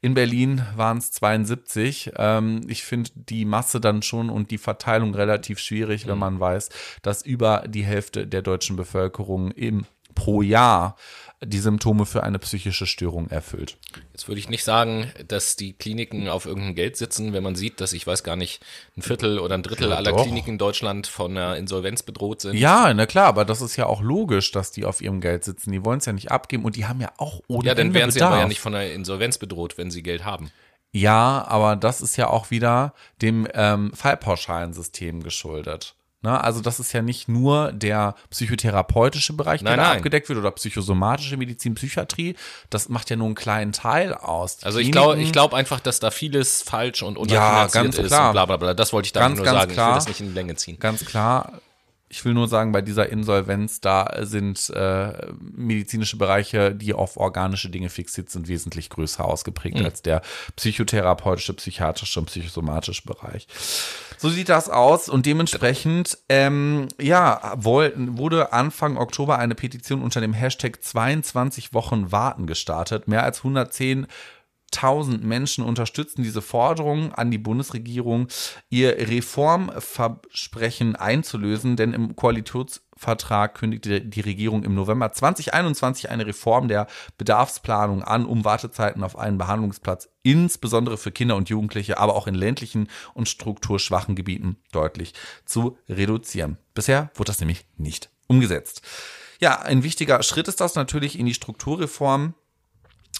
[0.00, 2.12] In Berlin waren es 72.
[2.16, 6.20] Ähm, ich finde die Masse dann schon und die Verteilung relativ schwierig, wenn mhm.
[6.20, 6.68] man weiß,
[7.02, 10.96] dass über die Hälfte der deutschen Bevölkerung im pro Jahr
[11.42, 13.78] die Symptome für eine psychische Störung erfüllt.
[14.12, 17.80] Jetzt würde ich nicht sagen, dass die Kliniken auf irgendeinem Geld sitzen, wenn man sieht,
[17.80, 18.62] dass ich weiß gar nicht,
[18.96, 20.22] ein Viertel oder ein Drittel ja, aller doch.
[20.22, 22.56] Kliniken in Deutschland von einer Insolvenz bedroht sind.
[22.56, 25.72] Ja, na klar, aber das ist ja auch logisch, dass die auf ihrem Geld sitzen.
[25.72, 28.10] Die wollen es ja nicht abgeben und die haben ja auch ohne Ja, dann wären
[28.10, 30.50] sie aber ja nicht von einer Insolvenz bedroht, wenn sie Geld haben.
[30.92, 32.92] Ja, aber das ist ja auch wieder
[33.22, 35.94] dem ähm, Fallpauschalensystem geschuldet.
[36.22, 39.96] Ne, also das ist ja nicht nur der psychotherapeutische Bereich, der Nein, da nein.
[39.98, 42.36] abgedeckt wird oder psychosomatische Medizin, Psychiatrie.
[42.68, 44.58] Das macht ja nur einen kleinen Teil aus.
[44.58, 47.98] Die Also ich glaube ich glaube einfach, dass da vieles falsch und Ja, unterfinanziert ganz
[47.98, 48.26] ist klar.
[48.28, 48.74] und bla bla bla.
[48.74, 49.70] Das wollte ich da Ganz, nur ganz sagen.
[49.70, 49.88] Ich klar.
[49.88, 50.78] will das nicht in die Länge ziehen.
[50.78, 51.52] Ganz klar.
[52.12, 57.70] Ich will nur sagen, bei dieser Insolvenz, da sind äh, medizinische Bereiche, die auf organische
[57.70, 59.84] Dinge fixiert sind, wesentlich größer ausgeprägt Mhm.
[59.84, 60.20] als der
[60.56, 63.46] psychotherapeutische, psychiatrische und psychosomatische Bereich.
[64.18, 70.20] So sieht das aus und dementsprechend, ähm, ja, wollten, wurde Anfang Oktober eine Petition unter
[70.20, 73.06] dem Hashtag 22 Wochen warten gestartet.
[73.06, 74.08] Mehr als 110
[74.72, 78.28] 1000 Menschen unterstützen diese Forderung an die Bundesregierung,
[78.68, 86.86] ihr Reformversprechen einzulösen, denn im Koalitionsvertrag kündigte die Regierung im November 2021 eine Reform der
[87.18, 92.34] Bedarfsplanung an, um Wartezeiten auf einen Behandlungsplatz insbesondere für Kinder und Jugendliche, aber auch in
[92.34, 95.14] ländlichen und strukturschwachen Gebieten deutlich
[95.44, 96.58] zu reduzieren.
[96.74, 98.82] Bisher wurde das nämlich nicht umgesetzt.
[99.40, 102.34] Ja, ein wichtiger Schritt ist das natürlich in die Strukturreform.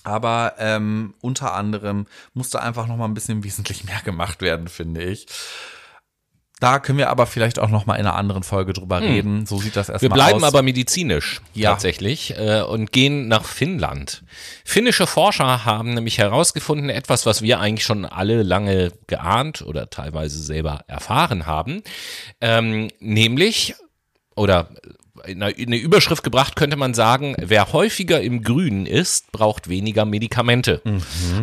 [0.05, 5.03] Aber ähm, unter anderem musste einfach noch mal ein bisschen wesentlich mehr gemacht werden, finde
[5.03, 5.27] ich.
[6.59, 9.47] Da können wir aber vielleicht auch noch mal in einer anderen Folge drüber reden.
[9.47, 9.95] So sieht das Hm.
[9.95, 10.27] Wir erstmal aus.
[10.29, 11.71] bleiben aber medizinisch Ja.
[11.71, 14.23] tatsächlich äh, und gehen nach Finnland.
[14.67, 20.39] Finnische Forscher haben nämlich herausgefunden, etwas, was wir eigentlich schon alle lange geahnt oder teilweise
[20.43, 21.83] selber erfahren haben,
[22.43, 23.75] ähm, nämlich
[24.37, 24.69] oder
[25.27, 29.69] in eine in eine Überschrift gebracht könnte man sagen, wer häufiger im Grünen ist, braucht
[29.69, 30.81] weniger Medikamente.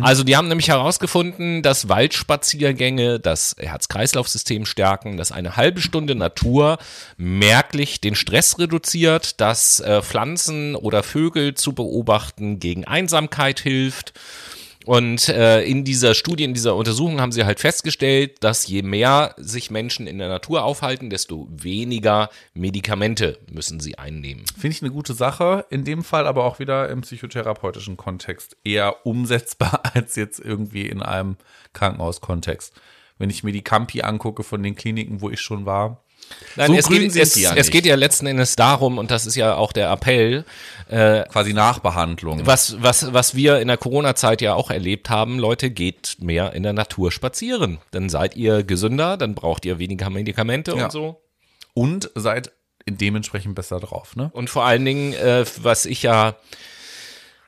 [0.00, 6.78] Also die haben nämlich herausgefunden, dass Waldspaziergänge das Herz-Kreislauf-System stärken, dass eine halbe Stunde Natur
[7.16, 14.12] merklich den Stress reduziert, dass äh, Pflanzen oder Vögel zu beobachten gegen Einsamkeit hilft.
[14.88, 19.34] Und äh, in dieser Studie, in dieser Untersuchung haben sie halt festgestellt, dass je mehr
[19.36, 24.46] sich Menschen in der Natur aufhalten, desto weniger Medikamente müssen sie einnehmen.
[24.58, 25.66] Finde ich eine gute Sache.
[25.68, 31.02] In dem Fall aber auch wieder im psychotherapeutischen Kontext eher umsetzbar als jetzt irgendwie in
[31.02, 31.36] einem
[31.74, 32.72] Krankenhauskontext.
[33.18, 36.02] Wenn ich mir die Campi angucke von den Kliniken, wo ich schon war.
[36.56, 39.34] Nein, So es, geht, es, ja es geht ja letzten Endes darum, und das ist
[39.36, 40.44] ja auch der Appell,
[40.88, 42.46] äh, Quasi Nachbehandlung.
[42.46, 46.62] was, was, was wir in der Corona-Zeit ja auch erlebt haben, Leute, geht mehr in
[46.64, 47.78] der Natur spazieren.
[47.92, 50.84] Dann seid ihr gesünder, dann braucht ihr weniger Medikamente Ja.
[50.84, 51.22] und so.
[51.74, 52.50] Und seid
[52.88, 54.30] dementsprechend besser drauf, ne?
[54.32, 56.34] Und vor allen Dingen, äh, was ich ja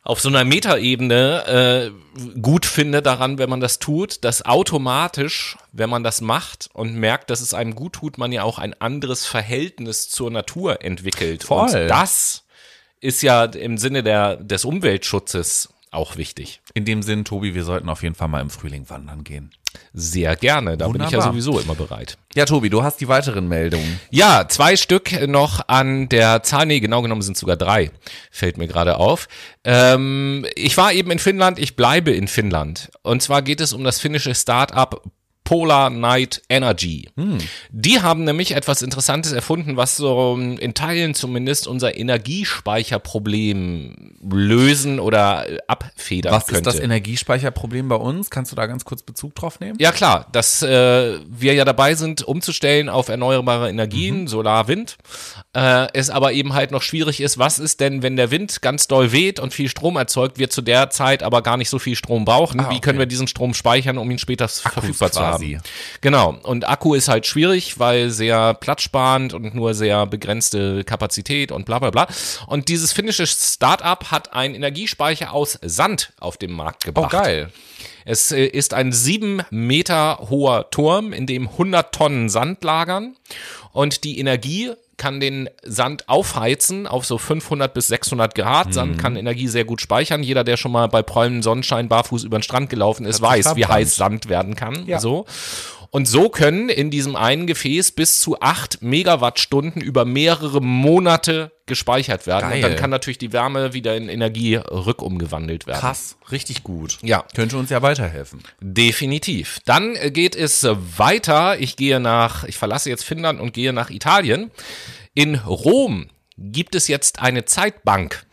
[0.03, 5.91] auf so einer Metaebene äh, gut finde daran, wenn man das tut, dass automatisch, wenn
[5.91, 9.27] man das macht und merkt, dass es einem gut tut, man ja auch ein anderes
[9.27, 11.45] Verhältnis zur Natur entwickelt.
[11.45, 11.65] Voll.
[11.65, 12.45] Und das
[13.01, 16.61] ist ja im Sinne der, des Umweltschutzes auch wichtig.
[16.75, 19.51] In dem Sinn, Tobi, wir sollten auf jeden Fall mal im Frühling wandern gehen.
[19.93, 21.33] Sehr gerne, da bin ich ja Wunderbar.
[21.33, 22.19] sowieso immer bereit.
[22.35, 24.01] Ja, Tobi, du hast die weiteren Meldungen.
[24.11, 26.67] Ja, zwei Stück noch an der Zahl.
[26.67, 27.91] Nee, genau genommen sind sogar drei.
[28.31, 29.29] Fällt mir gerade auf.
[29.65, 32.91] Ähm, ich war eben in Finnland, ich bleibe in Finnland.
[33.03, 35.03] Und zwar geht es um das finnische Start-up
[35.51, 37.09] Polar Night Energy.
[37.71, 45.51] Die haben nämlich etwas Interessantes erfunden, was so in Teilen zumindest unser Energiespeicherproblem lösen oder
[45.51, 46.71] äh, abfedern Was könnte.
[46.71, 48.31] ist das Energiespeicherproblem bei uns?
[48.31, 49.77] Kannst du da ganz kurz Bezug drauf nehmen?
[49.81, 54.99] Ja klar, dass äh, wir ja dabei sind, umzustellen auf erneuerbare Energien, Solar, Wind.
[55.53, 58.87] Äh, es aber eben halt noch schwierig ist, was ist denn, wenn der Wind ganz
[58.87, 61.97] doll weht und viel Strom erzeugt, wir zu der Zeit aber gar nicht so viel
[61.97, 62.65] Strom brauchen.
[62.71, 65.55] Wie können wir diesen Strom speichern, um ihn später verfügbar zu quasi.
[65.55, 65.63] haben?
[66.03, 66.39] Genau.
[66.45, 71.81] Und Akku ist halt schwierig, weil sehr platzsparend und nur sehr begrenzte Kapazität und bla
[71.81, 72.07] bla bla.
[72.47, 77.11] Und dieses finnische Startup hat einen Energiespeicher aus Sand auf den Markt Oh, gebracht.
[77.11, 77.51] geil.
[78.05, 83.17] Es äh, ist ein sieben Meter hoher Turm, in dem 100 Tonnen Sand lagern
[83.73, 84.71] und die Energie
[85.01, 88.75] kann den Sand aufheizen auf so 500 bis 600 Grad.
[88.75, 90.23] Sand kann Energie sehr gut speichern.
[90.23, 93.57] Jeder, der schon mal bei prallem Sonnenschein barfuß über den Strand gelaufen ist, sich weiß,
[93.57, 94.85] wie heiß Sand werden kann.
[94.87, 95.01] Ja.
[95.01, 95.25] So.
[95.91, 102.29] Und so können in diesem einen Gefäß bis zu 8 Megawattstunden über mehrere Monate gespeichert
[102.29, 102.47] werden.
[102.47, 102.63] Und Geil.
[102.63, 105.81] dann kann natürlich die Wärme wieder in Energie rückumgewandelt werden.
[105.81, 106.99] Krass, richtig gut.
[107.03, 107.25] Ja.
[107.35, 108.41] Könnte uns ja weiterhelfen.
[108.61, 109.59] Definitiv.
[109.65, 111.59] Dann äh, geht es weiter.
[111.59, 114.53] Ich gehe nach, ich verlasse jetzt Finnland und gehe nach Italien.
[115.15, 118.27] In Rom gibt es jetzt eine Zeitbank.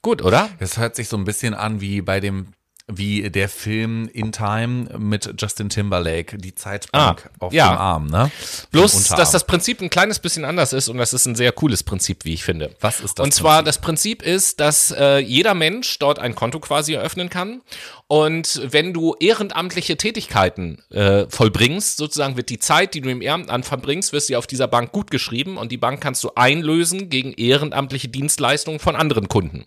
[0.00, 0.50] Gut, oder?
[0.60, 2.52] Das hört sich so ein bisschen an wie bei dem
[2.86, 7.70] wie der Film In Time mit Justin Timberlake, die Zeitbank Ah, auf ja.
[7.70, 8.30] dem Arm, ne?
[8.72, 11.82] Bloß, dass das Prinzip ein kleines bisschen anders ist und das ist ein sehr cooles
[11.82, 12.74] Prinzip, wie ich finde.
[12.80, 16.60] Was ist das Und zwar, das Prinzip ist, dass äh, jeder Mensch dort ein Konto
[16.60, 17.62] quasi eröffnen kann.
[18.06, 23.64] Und wenn du ehrenamtliche Tätigkeiten äh, vollbringst, sozusagen wird die Zeit, die du im Ehrenamt
[23.64, 27.32] verbringst, wirst dir auf dieser Bank gut geschrieben und die Bank kannst du einlösen gegen
[27.32, 29.64] ehrenamtliche Dienstleistungen von anderen Kunden.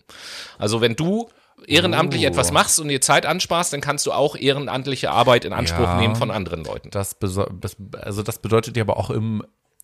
[0.56, 1.28] Also wenn du
[1.66, 2.28] ehrenamtlich Oh.
[2.28, 6.00] etwas machst und dir Zeit ansparst, dann kannst du auch ehrenamtliche Arbeit in Anspruch Ja.
[6.00, 6.90] nehmen von anderen Leuten.
[6.90, 9.42] Das, das, also das bedeutet ja aber auch im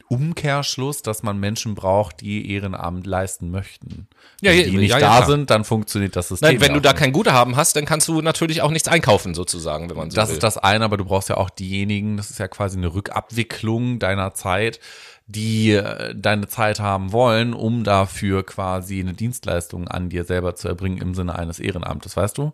[0.08, 4.06] Umkehrschluss, dass man Menschen braucht, die Ehrenamt leisten möchten.
[4.42, 6.46] Ja, Wenn ja, die nicht ja, ja, da sind, dann funktioniert das System.
[6.50, 6.98] Nein, wenn du da nicht.
[7.00, 10.28] kein Guthaben hast, dann kannst du natürlich auch nichts einkaufen, sozusagen, wenn man so Das
[10.28, 10.34] will.
[10.34, 13.98] ist das eine, aber du brauchst ja auch diejenigen, das ist ja quasi eine Rückabwicklung
[13.98, 14.78] deiner Zeit,
[15.26, 20.68] die äh, deine Zeit haben wollen, um dafür quasi eine Dienstleistung an dir selber zu
[20.68, 22.52] erbringen im Sinne eines Ehrenamtes, weißt du?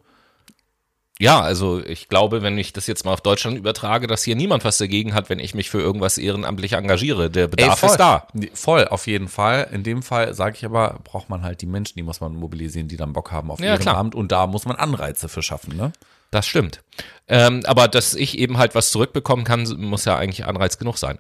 [1.19, 4.65] Ja, also ich glaube, wenn ich das jetzt mal auf Deutschland übertrage, dass hier niemand
[4.65, 7.29] was dagegen hat, wenn ich mich für irgendwas ehrenamtlich engagiere.
[7.29, 7.91] Der Bedarf voll.
[7.91, 8.27] ist da.
[8.55, 9.69] Voll, auf jeden Fall.
[9.71, 12.89] In dem Fall sage ich aber, braucht man halt die Menschen, die muss man mobilisieren,
[12.89, 13.97] die dann Bock haben auf Ja, klar.
[13.97, 15.93] Ehrenamt und da muss man Anreize für schaffen, ne?
[16.31, 16.81] Das stimmt.
[17.29, 21.19] Ähm, aber dass ich eben halt was zurückbekommen kann, muss ja eigentlich Anreiz genug sein.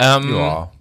[0.00, 0.72] Ähm, Ja.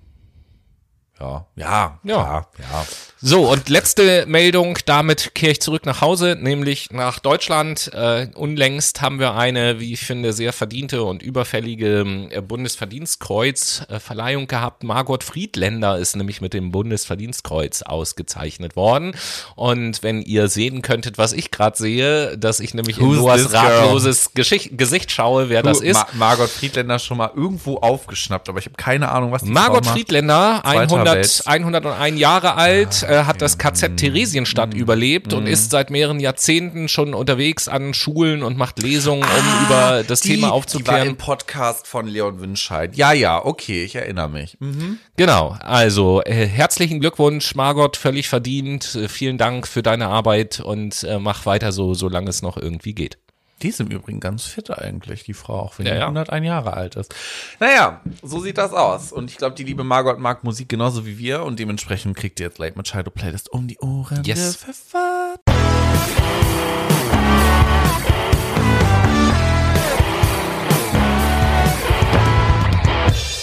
[1.20, 2.46] Ja, ja, Ja.
[2.58, 2.86] ja.
[3.28, 7.90] So, und letzte Meldung, damit kehre ich zurück nach Hause, nämlich nach Deutschland.
[7.92, 14.84] Äh, unlängst haben wir eine, wie ich finde, sehr verdiente und überfällige äh, Bundesverdienstkreuz-Verleihung gehabt.
[14.84, 19.16] Margot Friedländer ist nämlich mit dem Bundesverdienstkreuz ausgezeichnet worden.
[19.56, 23.42] Und wenn ihr sehen könntet, was ich gerade sehe, dass ich nämlich in Who's Noahs
[23.42, 23.66] this girl?
[23.66, 25.96] ratloses Geschicht, Gesicht schaue, wer das Du, ist.
[25.96, 29.78] Ma Margot Friedländer schon mal irgendwo aufgeschnappt, aber ich habe keine Ahnung, was die Margot
[29.78, 29.98] Frau macht.
[29.98, 31.42] Friedländer, Zweiter 100, Welt.
[31.48, 37.14] 101 Jahre alt, äh, hat das KZ Theresienstadt überlebt und ist seit mehreren Jahrzehnten schon
[37.14, 41.08] unterwegs an Schulen und macht Lesungen, um über das Die- Thema Die war aufzuklären.
[41.10, 42.96] im Podcast von Leon Winscheid.
[42.96, 44.58] Ja, ja, okay, ich erinnere mich.
[44.60, 45.00] Mhm.
[45.18, 48.96] Genau, also äh, herzlichen Glückwunsch, Margot, völlig verdient.
[48.96, 52.94] Äh, vielen Dank für deine Arbeit und äh, mach weiter so, solange es noch irgendwie
[52.94, 53.18] geht.
[53.62, 56.06] Die ist im Übrigen ganz fit eigentlich, die Frau, auch wenn Ja, die ja.
[56.08, 57.16] 101 Jahre alt ist.
[57.60, 59.14] Naja, so sieht das aus.
[59.14, 62.48] Und ich glaube, die liebe Margot mag Musik genauso wie wir und dementsprechend kriegt ihr
[62.48, 64.60] jetzt Late Machado Playlist um die Ohren Yes.
[64.60, 65.15] gepfeffert.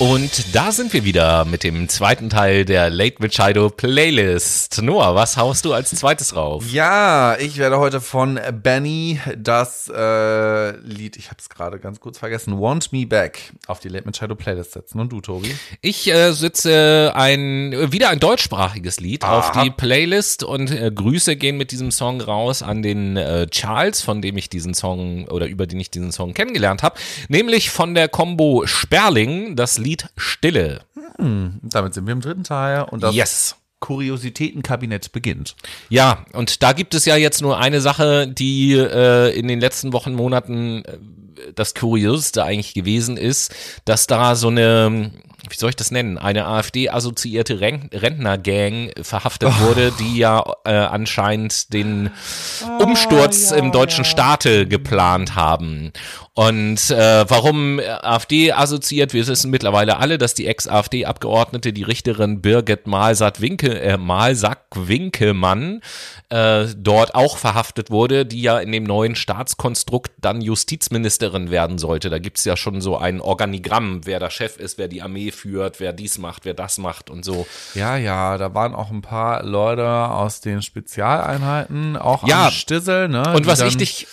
[0.02, 4.82] Und da sind wir wieder mit dem zweiten Teil der Late Machado Playlist.
[4.82, 6.64] Noah, was haust du als zweites rauf?
[6.72, 12.18] Ja, ich werde heute von Benny das äh, Lied, ich habe es gerade ganz kurz
[12.18, 14.98] vergessen, Want Me Back auf die Late Machado Playlist setzen.
[14.98, 15.54] Und du, Tobi?
[15.82, 19.62] Ich äh, sitze ein wieder ein deutschsprachiges Lied auf Aha.
[19.62, 24.20] die Playlist und äh, Grüße gehen mit diesem Song raus an den äh, Charles, von
[24.20, 26.98] dem ich diesen Song oder über den ich diesen Song kennengelernt habe,
[27.28, 30.80] nämlich von der Combo Sperling das Lied Stille.
[31.18, 33.56] Damit sind wir im dritten Teil und das Yes.
[33.80, 35.56] Kuriositätenkabinett beginnt.
[35.88, 39.92] Ja, und da gibt es ja jetzt nur eine Sache, die äh, in den letzten
[39.92, 40.98] Wochen, Monaten äh,
[41.54, 43.54] das Kurioseste eigentlich gewesen ist,
[43.84, 45.10] dass da so eine,
[45.48, 51.72] wie soll ich das nennen, eine AfD-assoziierte Ren- Rentnergang verhaftet wurde, die ja äh, anscheinend
[51.72, 52.10] den
[52.78, 55.92] Umsturz im deutschen Staate geplant haben.
[56.34, 59.12] Und äh, warum AfD assoziiert?
[59.12, 65.82] Wir wissen mittlerweile alle, dass die Ex-AfD-Abgeordnete, die Richterin Birgit Malsack-Winke, äh, Malsack-Winkemann,
[66.30, 70.40] äh, dort auch verhaftet wurde, die ja in dem neuen Staatskonstrukt dann
[71.22, 72.10] Justizministerin werden sollte.
[72.10, 75.80] Da gibt's ja schon so ein Organigramm, wer der Chef ist, wer die Armee führt,
[75.80, 77.46] wer dies macht, wer das macht und so.
[77.74, 82.46] Ja, ja, da waren auch ein paar Leute aus den Spezialeinheiten, auch Ja.
[82.46, 83.34] am Stissel, ne?
[83.34, 84.06] Und was ich dich,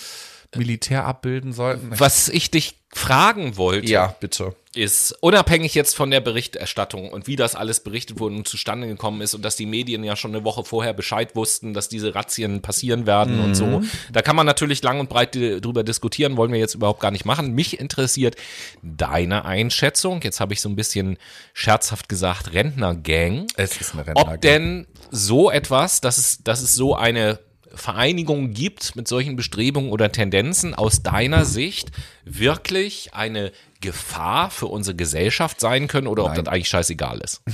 [0.56, 1.92] Militär abbilden sollten.
[1.92, 4.56] was ich dich fragen wollte, Ja, bitte.
[4.74, 9.22] ist, unabhängig jetzt von der Berichterstattung und wie das alles berichtet wurde und zustande gekommen
[9.22, 12.64] ist und dass die Medien ja schon eine Woche vorher Bescheid wussten, dass diese Razzien
[12.64, 13.84] passieren werden und so.
[14.12, 17.26] Da kann man natürlich lang und breit drüber diskutieren, wollen wir jetzt überhaupt gar nicht
[17.26, 17.54] machen.
[17.54, 18.36] Mich interessiert
[18.82, 20.22] deine Einschätzung.
[20.24, 21.18] Jetzt habe ich so ein bisschen
[21.54, 23.46] scherzhaft gesagt, Rentnergang.
[23.56, 27.40] Es ist eine Ob denn so etwas, dass es, dass es so eine
[27.74, 31.92] Vereinigung gibt mit solchen Bestrebungen oder Tendenzen aus deiner Sicht
[32.26, 33.52] wirklich eine
[33.82, 37.42] Gefahr für unsere Gesellschaft sein können oder ob das eigentlich scheißegal ist?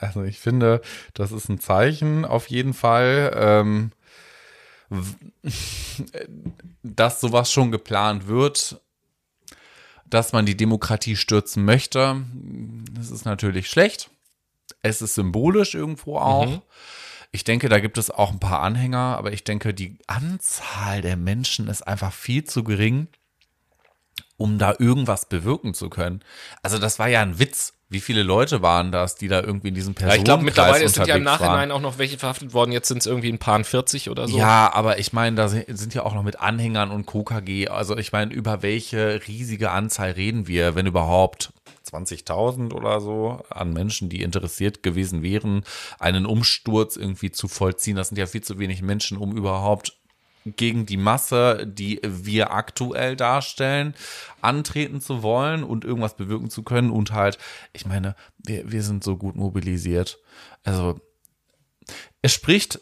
[0.00, 0.80] Also ich finde,
[1.14, 3.92] das ist ein Zeichen auf jeden Fall, ähm,
[6.82, 8.80] dass sowas schon geplant wird,
[10.08, 12.22] dass man die Demokratie stürzen möchte.
[12.92, 14.10] Das ist natürlich schlecht.
[14.82, 16.62] Es ist symbolisch irgendwo auch.
[17.32, 21.16] Ich denke, da gibt es auch ein paar Anhänger, aber ich denke, die Anzahl der
[21.16, 23.08] Menschen ist einfach viel zu gering,
[24.36, 26.22] um da irgendwas bewirken zu können.
[26.62, 27.74] Also das war ja ein Witz.
[27.88, 30.88] Wie viele Leute waren das, die da irgendwie in diesem Ja, Personenkreis ich glaube, mittlerweile
[30.88, 31.70] sind ja im Nachhinein waren?
[31.70, 32.72] auch noch welche verhaftet worden.
[32.72, 34.36] Jetzt sind es irgendwie ein paar 40 oder so.
[34.36, 37.68] Ja, aber ich meine, da sind sind ja auch noch mit Anhängern und KKG.
[37.68, 41.52] Also ich meine, über welche riesige Anzahl reden wir, wenn überhaupt
[41.88, 45.62] 20.000 oder so an Menschen, die interessiert gewesen wären,
[46.00, 47.96] einen Umsturz irgendwie zu vollziehen.
[47.96, 49.96] Das sind ja viel zu wenig Menschen, um überhaupt
[50.56, 53.94] gegen die Masse, die wir aktuell darstellen,
[54.40, 56.90] antreten zu wollen und irgendwas bewirken zu können.
[56.90, 57.38] Und halt,
[57.72, 60.18] ich meine, wir, wir sind so gut mobilisiert.
[60.64, 61.00] Also
[62.22, 62.80] es spricht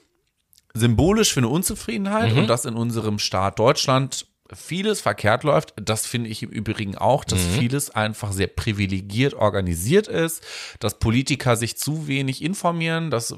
[0.74, 2.38] symbolisch für eine Unzufriedenheit Mhm.
[2.40, 5.72] und dass in unserem Staat Deutschland vieles verkehrt läuft.
[5.76, 7.58] Das finde ich im Übrigen auch, dass Mhm.
[7.60, 10.42] vieles einfach sehr privilegiert organisiert ist,
[10.80, 13.34] dass Politiker sich zu wenig informieren, dass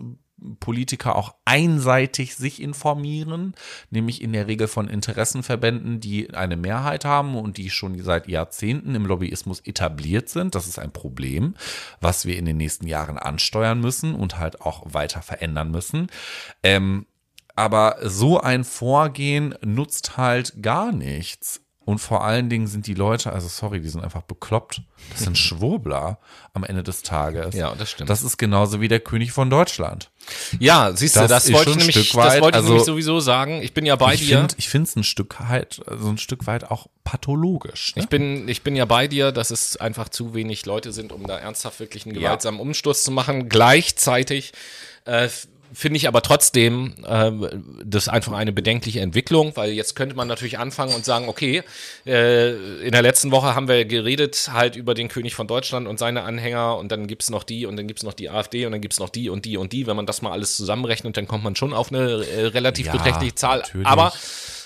[0.60, 3.54] Politiker auch einseitig sich informieren,
[3.90, 8.94] nämlich in der Regel von Interessenverbänden, die eine Mehrheit haben und die schon seit Jahrzehnten
[8.94, 10.54] im Lobbyismus etabliert sind.
[10.54, 11.54] Das ist ein Problem,
[12.00, 16.08] was wir in den nächsten Jahren ansteuern müssen und halt auch weiter verändern müssen.
[16.62, 17.06] Ähm,
[17.54, 21.65] aber so ein Vorgehen nutzt halt gar nichts.
[21.86, 24.82] Und vor allen Dingen sind die Leute, also sorry, die sind einfach bekloppt.
[25.12, 26.18] Das sind Schwurbler
[26.52, 27.54] am Ende des Tages.
[27.54, 28.10] Ja, das stimmt.
[28.10, 30.10] Das ist genauso wie der König von Deutschland.
[30.58, 32.86] Ja, siehst du, Das das, wollte ich nämlich, Stück das weit, wollte ich also- nämlich
[32.86, 33.62] sowieso sagen.
[33.62, 34.38] Ich bin ja bei ich dir.
[34.38, 37.94] finde ich finde es ein Stück halt, so ein Stück weit auch pathologisch.
[37.94, 38.02] Ne?
[38.02, 41.24] Ich bin, ich bin ja bei dir, dass es einfach zu wenig Leute sind, um
[41.24, 43.48] da ernsthaft wirklich einen gewaltsamen Umsturz zu machen.
[43.48, 44.52] Gleichzeitig
[45.04, 45.28] äh,
[45.72, 47.30] finde ich aber trotzdem äh,
[47.84, 51.62] das einfach eine bedenkliche Entwicklung, weil jetzt könnte man natürlich anfangen und sagen, okay,
[52.06, 52.52] äh,
[52.84, 56.22] in der letzten Woche haben wir geredet halt über den König von Deutschland und seine
[56.22, 58.98] Anhänger und dann gibt's noch die und dann gibt's noch die AfD und dann gibt's
[58.98, 59.86] noch die und die und die.
[59.86, 62.92] Wenn man das mal alles zusammenrechnet, dann kommt man schon auf eine äh, relativ Ja,
[62.92, 63.58] beträchtliche Zahl.
[63.58, 63.86] natürlich.
[63.86, 64.12] Aber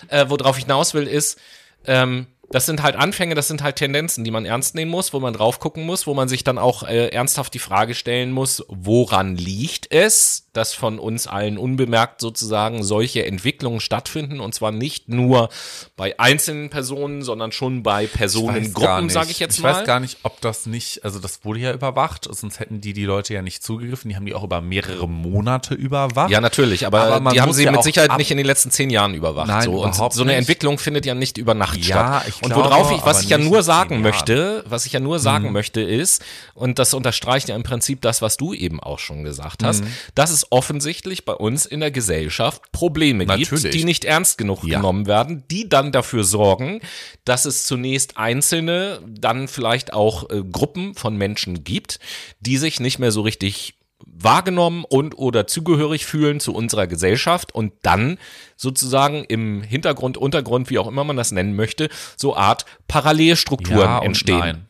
[0.08, 1.38] äh, worauf ich hinaus will, ist,
[1.86, 5.20] ähm, das sind halt Anfänge, das sind halt Tendenzen, die man ernst nehmen muss, wo
[5.20, 8.64] man drauf gucken muss, wo man sich dann auch äh, ernsthaft die Frage stellen muss,
[8.68, 15.08] woran liegt es, dass von uns allen unbemerkt sozusagen solche Entwicklungen stattfinden und zwar nicht
[15.08, 15.48] nur
[15.96, 19.74] bei einzelnen Personen, sondern schon bei Personengruppen, sage ich jetzt ich mal.
[19.74, 23.04] weiß gar nicht, ob das nicht, also das wurde ja überwacht, sonst hätten die die
[23.04, 24.08] Leute ja nicht zugegriffen.
[24.08, 26.30] Die haben die auch über mehrere Monate überwacht.
[26.30, 28.72] Ja, natürlich, aber, Aber man die haben sie ja mit Sicherheit nicht in den letzten
[28.72, 29.46] zehn Jahren überwacht.
[29.46, 29.82] Nein, so.
[29.84, 30.38] Und überhaupt so eine nicht.
[30.40, 32.39] Entwicklung findet ja nicht über Nacht Ja, statt.
[32.42, 35.52] Und worauf ich, was ich ja nur sagen möchte, was ich ja nur sagen Mhm.
[35.52, 36.22] möchte, ist,
[36.54, 39.88] und das unterstreicht ja im Prinzip das, was du eben auch schon gesagt hast, Mhm.
[40.14, 43.72] dass es offensichtlich bei uns in der Gesellschaft Probleme gibt, Natürlich.
[43.76, 44.76] die nicht ernst genug Ja.
[44.78, 46.80] genommen werden, die dann dafür sorgen,
[47.24, 51.98] dass es zunächst einzelne, dann vielleicht auch äh, Gruppen von Menschen gibt,
[52.40, 53.74] die sich nicht mehr so richtig
[54.06, 58.18] wahrgenommen und oder zugehörig fühlen zu unserer Gesellschaft und dann
[58.56, 64.02] sozusagen im Hintergrund, Untergrund, wie auch immer man das nennen möchte, so Art Parallelstrukturen ja
[64.02, 64.38] entstehen.
[64.38, 64.66] Nein.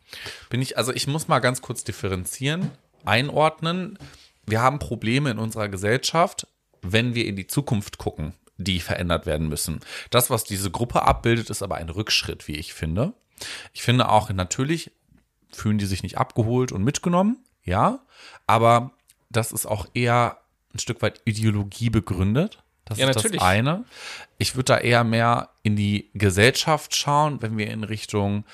[0.49, 2.71] Bin ich, also ich muss mal ganz kurz differenzieren,
[3.05, 3.97] einordnen.
[4.45, 6.47] Wir haben Probleme in unserer Gesellschaft,
[6.81, 9.79] wenn wir in die Zukunft gucken, die verändert werden müssen.
[10.09, 13.13] Das, was diese Gruppe abbildet, ist aber ein Rückschritt, wie ich finde.
[13.73, 14.91] Ich finde auch, natürlich
[15.51, 17.99] fühlen die sich nicht abgeholt und mitgenommen, ja,
[18.47, 18.91] aber
[19.31, 20.37] das ist auch eher
[20.73, 22.59] ein Stück weit Ideologie begründet.
[22.85, 23.39] Das Ja, ist natürlich.
[23.39, 23.85] das eine.
[24.37, 28.45] Ich würde da eher mehr in die Gesellschaft schauen, wenn wir in Richtung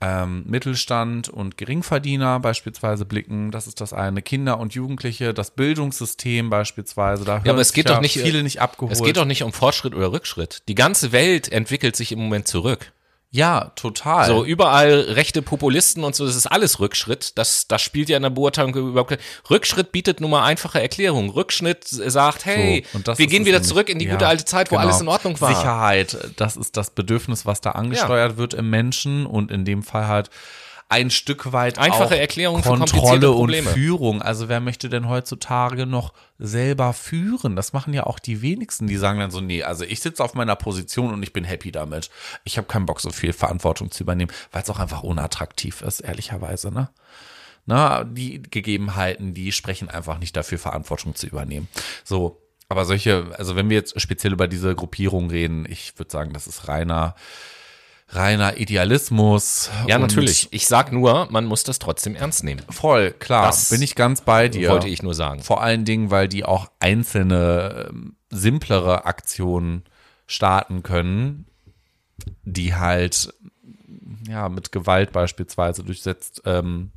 [0.00, 3.50] ähm, Mittelstand und Geringverdiener beispielsweise blicken.
[3.50, 4.22] Das ist das eine.
[4.22, 7.24] Kinder und Jugendliche, das Bildungssystem beispielsweise.
[7.24, 8.92] Da Ja, aber es geht doch nicht, viele nicht abgeholt.
[8.92, 10.62] Es geht doch nicht um Fortschritt oder Rückschritt.
[10.68, 12.92] Die ganze Welt entwickelt sich im Moment zurück.
[13.34, 14.28] Ja, total.
[14.28, 17.36] So, überall rechte Populisten und so, das ist alles Rückschritt.
[17.36, 19.18] Das, das spielt ja in der Beurteilung überhaupt kein,
[19.50, 21.30] Rückschritt bietet nur mal einfache Erklärungen.
[21.30, 23.68] Rückschritt sagt, hey, So, wir gehen wieder nämlich.
[23.68, 24.86] zurück in die Ja, gute alte Zeit, wo genau.
[24.86, 25.52] alles in Ordnung war.
[25.52, 30.06] Sicherheit, das ist das Bedürfnis, was da angesteuert wird im Menschen und in dem Fall
[30.06, 30.30] halt
[30.94, 33.52] ein Stück weit Einfache auch Erklärung Kontrolle und.
[33.52, 34.22] Führung.
[34.22, 37.56] Also wer möchte denn heutzutage noch selber führen?
[37.56, 38.86] Das machen ja auch die wenigsten.
[38.86, 41.72] Die sagen dann so, nee, also ich sitze auf meiner Position und ich bin happy
[41.72, 42.10] damit.
[42.44, 46.00] Ich habe keinen Bock, so viel Verantwortung zu übernehmen, weil es auch einfach unattraktiv ist,
[46.00, 46.90] ehrlicherweise, ne?
[47.66, 51.68] Na, die Gegebenheiten, die sprechen einfach nicht dafür, Verantwortung zu übernehmen.
[52.04, 56.32] So, aber solche, also wenn wir jetzt speziell über diese Gruppierung reden, ich würde sagen,
[56.34, 57.14] das ist reiner,
[58.14, 59.70] reiner Idealismus.
[59.86, 60.48] Ja, natürlich.
[60.50, 62.62] Ich sag nur, man muss das trotzdem ernst nehmen.
[62.70, 64.70] Voll, klar, Das bin ich ganz bei dir.
[64.70, 65.42] Wollte ich nur sagen.
[65.42, 69.84] Vor allen Dingen, weil die auch einzelne ähm, simplere Aktionen
[70.26, 71.46] starten können,
[72.44, 73.32] die halt
[74.28, 76.92] ja mit Gewalt beispielsweise durchsetzt ähm,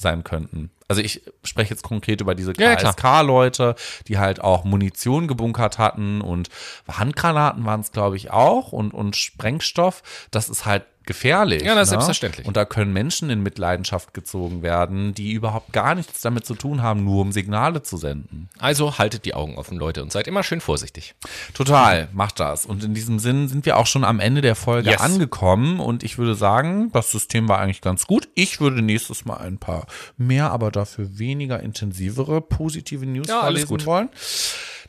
[0.00, 0.70] sein könnten.
[0.88, 2.74] Also ich spreche jetzt konkret über diese ja.
[2.74, 3.74] KSK-Leute,
[4.06, 6.48] die halt auch Munition gebunkert hatten und
[6.90, 10.02] Handgranaten waren es, glaube ich, auch und, und Sprengstoff.
[10.30, 11.62] Das ist halt gefährlich.
[11.64, 11.96] Ja, das ist ne?
[11.96, 12.46] selbstverständlich.
[12.46, 16.82] Und da können Menschen in Mitleidenschaft gezogen werden, die überhaupt gar nichts damit zu tun
[16.82, 18.48] haben, nur um Signale zu senden.
[18.58, 21.16] Also haltet die Augen offen, Leute, und seid immer schön vorsichtig.
[21.54, 22.66] Total, macht das.
[22.66, 25.00] Und in diesem Sinn sind wir auch schon am Ende der Folge Yes.
[25.00, 28.28] angekommen und ich würde sagen, das System war eigentlich ganz gut.
[28.34, 29.86] Ich würde nächstes Mal ein paar
[30.16, 33.86] mehr, aber dafür weniger intensivere positive News Ja, alles vorlesen gut.
[33.86, 34.08] wollen.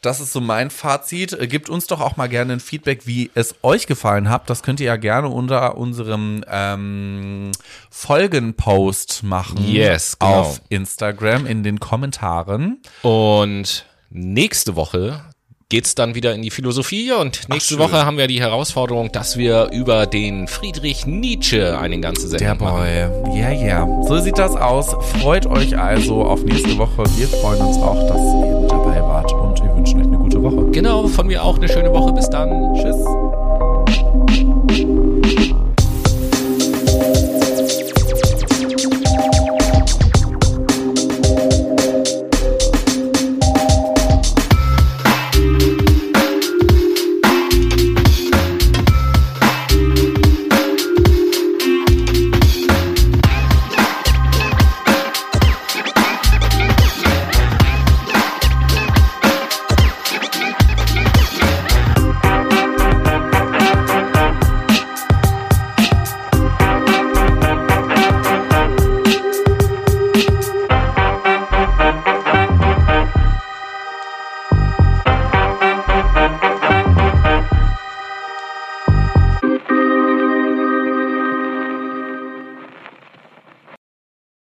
[0.01, 1.33] Das ist so mein Fazit.
[1.33, 4.49] Äh, Gebt uns doch auch mal gerne ein Feedback, wie es euch gefallen hat.
[4.49, 7.51] Das könnt ihr ja gerne unter unserem ähm,
[7.89, 9.65] Folgenpost machen.
[9.65, 10.41] Yes, genau.
[10.41, 12.81] Auf Instagram in den Kommentaren.
[13.01, 15.23] Und nächste Woche
[15.69, 17.83] geht's dann wieder in die Philosophie und nächste schön.
[17.83, 22.67] Woche haben wir die Herausforderung, dass wir über den Friedrich Nietzsche eine ganze Der Sendung
[22.67, 23.11] machen.
[23.23, 23.39] Boy.
[23.39, 23.87] Ja, ja.
[24.07, 24.95] So sieht das aus.
[25.19, 27.03] Freut euch also auf nächste Woche.
[27.17, 30.71] Wir freuen uns auch, dass ihr dabei wart und wir wünschen euch eine gute Woche.
[30.71, 32.13] Genau, von mir auch eine schöne Woche.
[32.13, 32.49] Bis dann.
[32.73, 32.97] Tschüss.